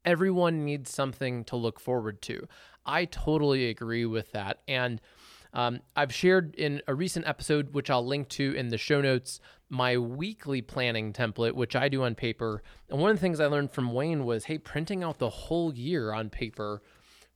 Everyone 0.05 0.64
needs 0.64 0.90
something 0.90 1.45
to 1.45 1.57
look 1.57 1.81
forward 1.81 2.21
to. 2.23 2.47
I 2.85 3.07
totally 3.07 3.69
agree 3.69 4.05
with 4.05 4.33
that. 4.33 4.61
And 4.69 5.01
um, 5.55 5.81
I've 5.95 6.12
shared 6.12 6.55
in 6.57 6.83
a 6.87 6.95
recent 6.95 7.27
episode, 7.27 7.75
which 7.75 7.88
I'll 7.88 8.05
link 8.05 8.29
to 8.31 8.55
in 8.55 8.69
the 8.69 8.79
show 8.79 9.01
notes, 9.01 9.40
my 9.71 9.97
weekly 9.97 10.61
planning 10.61 11.12
template, 11.12 11.53
which 11.53 11.77
I 11.77 11.88
do 11.88 12.03
on 12.03 12.14
paper. 12.14 12.62
And 12.90 13.01
one 13.01 13.11
of 13.11 13.17
the 13.17 13.21
things 13.21 13.40
I 13.40 13.47
learned 13.47 13.71
from 13.71 13.93
Wayne 13.93 14.25
was 14.25 14.45
hey, 14.45 14.59
printing 14.59 15.03
out 15.03 15.19
the 15.19 15.31
whole 15.31 15.73
year 15.73 16.12
on 16.12 16.29
paper 16.29 16.83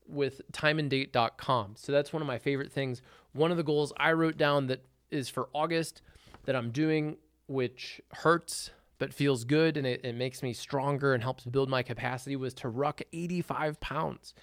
with 0.06 0.40
timeanddate.com. 0.52 1.74
So 1.76 1.92
that's 1.92 2.12
one 2.12 2.22
of 2.22 2.28
my 2.28 2.38
favorite 2.38 2.72
things. 2.72 3.02
One 3.32 3.50
of 3.50 3.56
the 3.56 3.62
goals 3.62 3.92
I 3.96 4.12
wrote 4.12 4.36
down 4.36 4.66
that 4.66 4.84
is 5.10 5.28
for 5.28 5.48
August 5.54 6.02
that 6.44 6.56
I'm 6.56 6.70
doing, 6.70 7.18
which 7.46 8.00
hurts 8.12 8.70
but 8.98 9.14
feels 9.14 9.44
good 9.44 9.76
and 9.76 9.86
it, 9.86 10.04
it 10.04 10.14
makes 10.14 10.42
me 10.42 10.52
stronger 10.52 11.14
and 11.14 11.22
helps 11.22 11.44
build 11.44 11.68
my 11.68 11.82
capacity, 11.82 12.36
was 12.36 12.54
to 12.54 12.68
ruck 12.68 13.00
85 13.12 13.80
pounds. 13.80 14.34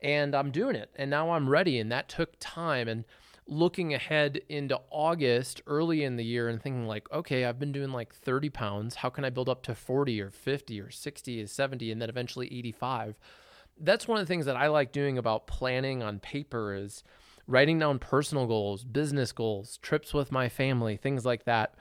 And 0.00 0.34
I'm 0.34 0.50
doing 0.50 0.76
it. 0.76 0.90
And 0.96 1.10
now 1.10 1.30
I'm 1.30 1.48
ready. 1.48 1.78
And 1.78 1.90
that 1.92 2.08
took 2.08 2.34
time. 2.40 2.88
And 2.88 3.04
looking 3.46 3.92
ahead 3.92 4.40
into 4.48 4.80
August 4.90 5.62
early 5.66 6.04
in 6.04 6.16
the 6.16 6.24
year 6.24 6.48
and 6.48 6.62
thinking 6.62 6.86
like, 6.86 7.10
okay, 7.12 7.44
I've 7.44 7.58
been 7.58 7.72
doing 7.72 7.92
like 7.92 8.14
30 8.14 8.50
pounds. 8.50 8.96
How 8.96 9.10
can 9.10 9.24
I 9.24 9.30
build 9.30 9.48
up 9.48 9.62
to 9.64 9.74
40 9.74 10.20
or 10.20 10.30
50 10.30 10.80
or 10.80 10.90
60 10.90 11.42
or 11.42 11.46
70 11.46 11.92
and 11.92 12.00
then 12.00 12.08
eventually 12.08 12.46
85? 12.46 13.16
That's 13.80 14.06
one 14.06 14.18
of 14.18 14.26
the 14.26 14.32
things 14.32 14.46
that 14.46 14.56
I 14.56 14.68
like 14.68 14.92
doing 14.92 15.18
about 15.18 15.46
planning 15.46 16.02
on 16.02 16.20
paper 16.20 16.74
is 16.74 17.02
writing 17.46 17.78
down 17.78 17.98
personal 17.98 18.46
goals, 18.46 18.84
business 18.84 19.32
goals, 19.32 19.78
trips 19.78 20.14
with 20.14 20.30
my 20.30 20.48
family, 20.48 20.96
things 20.96 21.24
like 21.24 21.44
that. 21.44 21.74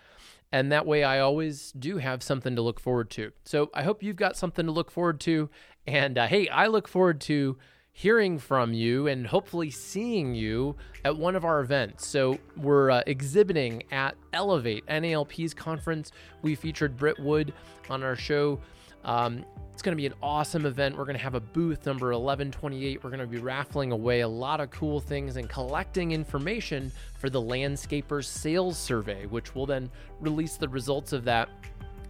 And 0.51 0.71
that 0.71 0.85
way 0.85 1.03
I 1.03 1.19
always 1.19 1.71
do 1.71 1.97
have 1.97 2.21
something 2.21 2.55
to 2.55 2.61
look 2.61 2.79
forward 2.79 3.09
to. 3.11 3.31
So 3.45 3.69
I 3.73 3.83
hope 3.83 4.03
you've 4.03 4.17
got 4.17 4.35
something 4.35 4.65
to 4.65 4.71
look 4.71 4.91
forward 4.91 5.19
to. 5.21 5.49
And 5.87 6.17
uh, 6.17 6.27
hey, 6.27 6.49
I 6.49 6.67
look 6.67 6.87
forward 6.87 7.21
to 7.21 7.57
hearing 7.93 8.39
from 8.39 8.73
you 8.73 9.07
and 9.07 9.27
hopefully 9.27 9.69
seeing 9.69 10.33
you 10.33 10.75
at 11.03 11.15
one 11.17 11.35
of 11.35 11.43
our 11.43 11.59
events. 11.59 12.07
So 12.07 12.39
we're 12.57 12.89
uh, 12.89 13.03
exhibiting 13.05 13.83
at 13.91 14.15
Elevate 14.33 14.85
NALP's 14.87 15.53
conference. 15.53 16.11
We 16.41 16.55
featured 16.55 16.97
Britt 16.97 17.19
Wood 17.19 17.53
on 17.89 18.03
our 18.03 18.15
show. 18.15 18.59
Um, 19.03 19.45
it's 19.73 19.81
going 19.81 19.97
to 19.97 20.01
be 20.01 20.05
an 20.05 20.13
awesome 20.21 20.65
event. 20.65 20.95
We're 20.95 21.05
going 21.05 21.17
to 21.17 21.23
have 21.23 21.33
a 21.33 21.39
booth 21.39 21.85
number 21.85 22.07
1128. 22.07 23.03
We're 23.03 23.09
going 23.09 23.19
to 23.19 23.25
be 23.25 23.39
raffling 23.39 23.91
away 23.91 24.19
a 24.19 24.27
lot 24.27 24.59
of 24.59 24.69
cool 24.69 24.99
things 24.99 25.37
and 25.37 25.49
collecting 25.49 26.11
information 26.11 26.91
for 27.17 27.29
the 27.29 27.41
Landscapers 27.41 28.25
Sales 28.25 28.77
Survey, 28.77 29.25
which 29.25 29.55
will 29.55 29.65
then 29.65 29.89
release 30.19 30.57
the 30.57 30.69
results 30.69 31.13
of 31.13 31.23
that 31.23 31.49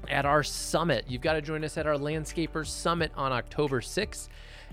at 0.10 0.26
our 0.26 0.44
summit. 0.44 1.06
You've 1.08 1.22
got 1.22 1.34
to 1.34 1.42
join 1.42 1.64
us 1.64 1.78
at 1.78 1.88
our 1.88 1.96
Landscapers 1.96 2.68
Summit 2.68 3.12
on 3.16 3.32
October 3.32 3.80
6th. 3.80 4.28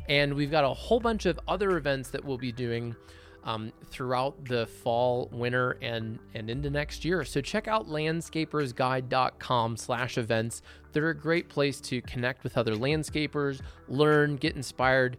And 0.09 0.35
we've 0.35 0.51
got 0.51 0.65
a 0.65 0.69
whole 0.69 1.01
bunch 1.01 1.27
of 1.27 1.39
other 1.47 1.77
events 1.77 2.11
that 2.11 2.25
we'll 2.25 2.39
be 2.39 2.51
doing 2.53 2.97
um, 3.45 3.73
throughout 3.87 4.45
the 4.45 4.67
fall, 4.67 5.29
winter, 5.33 5.79
and 5.83 6.19
and 6.35 6.51
into 6.51 6.71
next 6.71 7.05
year. 7.05 7.25
So 7.25 7.41
check 7.41 7.69
out 7.69 7.89
landscapersguide.com 7.89 9.77
slash 9.77 10.19
events. 10.19 10.63
They're 10.93 11.11
a 11.11 11.17
great 11.17 11.49
place 11.49 11.81
to 11.83 12.01
connect 12.03 12.45
with 12.45 12.59
other 12.59 12.75
landscapers, 12.75 13.61
learn, 13.89 14.37
get 14.37 14.57
inspired, 14.57 15.17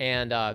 and 0.00 0.32
uh, 0.32 0.54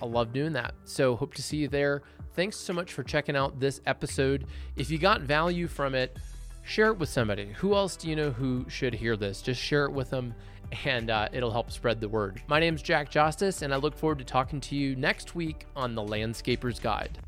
I 0.00 0.06
love 0.06 0.32
doing 0.32 0.52
that. 0.52 0.74
So 0.84 1.16
hope 1.16 1.34
to 1.34 1.42
see 1.42 1.58
you 1.58 1.68
there. 1.68 2.02
Thanks 2.34 2.56
so 2.56 2.72
much 2.72 2.92
for 2.92 3.02
checking 3.02 3.36
out 3.36 3.58
this 3.58 3.80
episode. 3.86 4.46
If 4.76 4.90
you 4.90 4.98
got 4.98 5.22
value 5.22 5.66
from 5.66 5.94
it, 5.94 6.16
share 6.62 6.88
it 6.88 6.98
with 6.98 7.08
somebody. 7.08 7.52
Who 7.56 7.74
else 7.74 7.96
do 7.96 8.08
you 8.08 8.16
know 8.16 8.30
who 8.30 8.66
should 8.68 8.92
hear 8.92 9.16
this? 9.16 9.40
Just 9.40 9.60
share 9.60 9.86
it 9.86 9.92
with 9.92 10.10
them 10.10 10.34
and 10.84 11.10
uh, 11.10 11.28
it'll 11.32 11.50
help 11.50 11.70
spread 11.70 12.00
the 12.00 12.08
word. 12.08 12.40
My 12.48 12.60
name 12.60 12.74
is 12.74 12.82
Jack 12.82 13.10
Justice, 13.10 13.62
and 13.62 13.72
I 13.72 13.76
look 13.76 13.96
forward 13.96 14.18
to 14.18 14.24
talking 14.24 14.60
to 14.62 14.76
you 14.76 14.96
next 14.96 15.34
week 15.34 15.66
on 15.74 15.94
The 15.94 16.02
Landscaper's 16.02 16.78
Guide. 16.78 17.18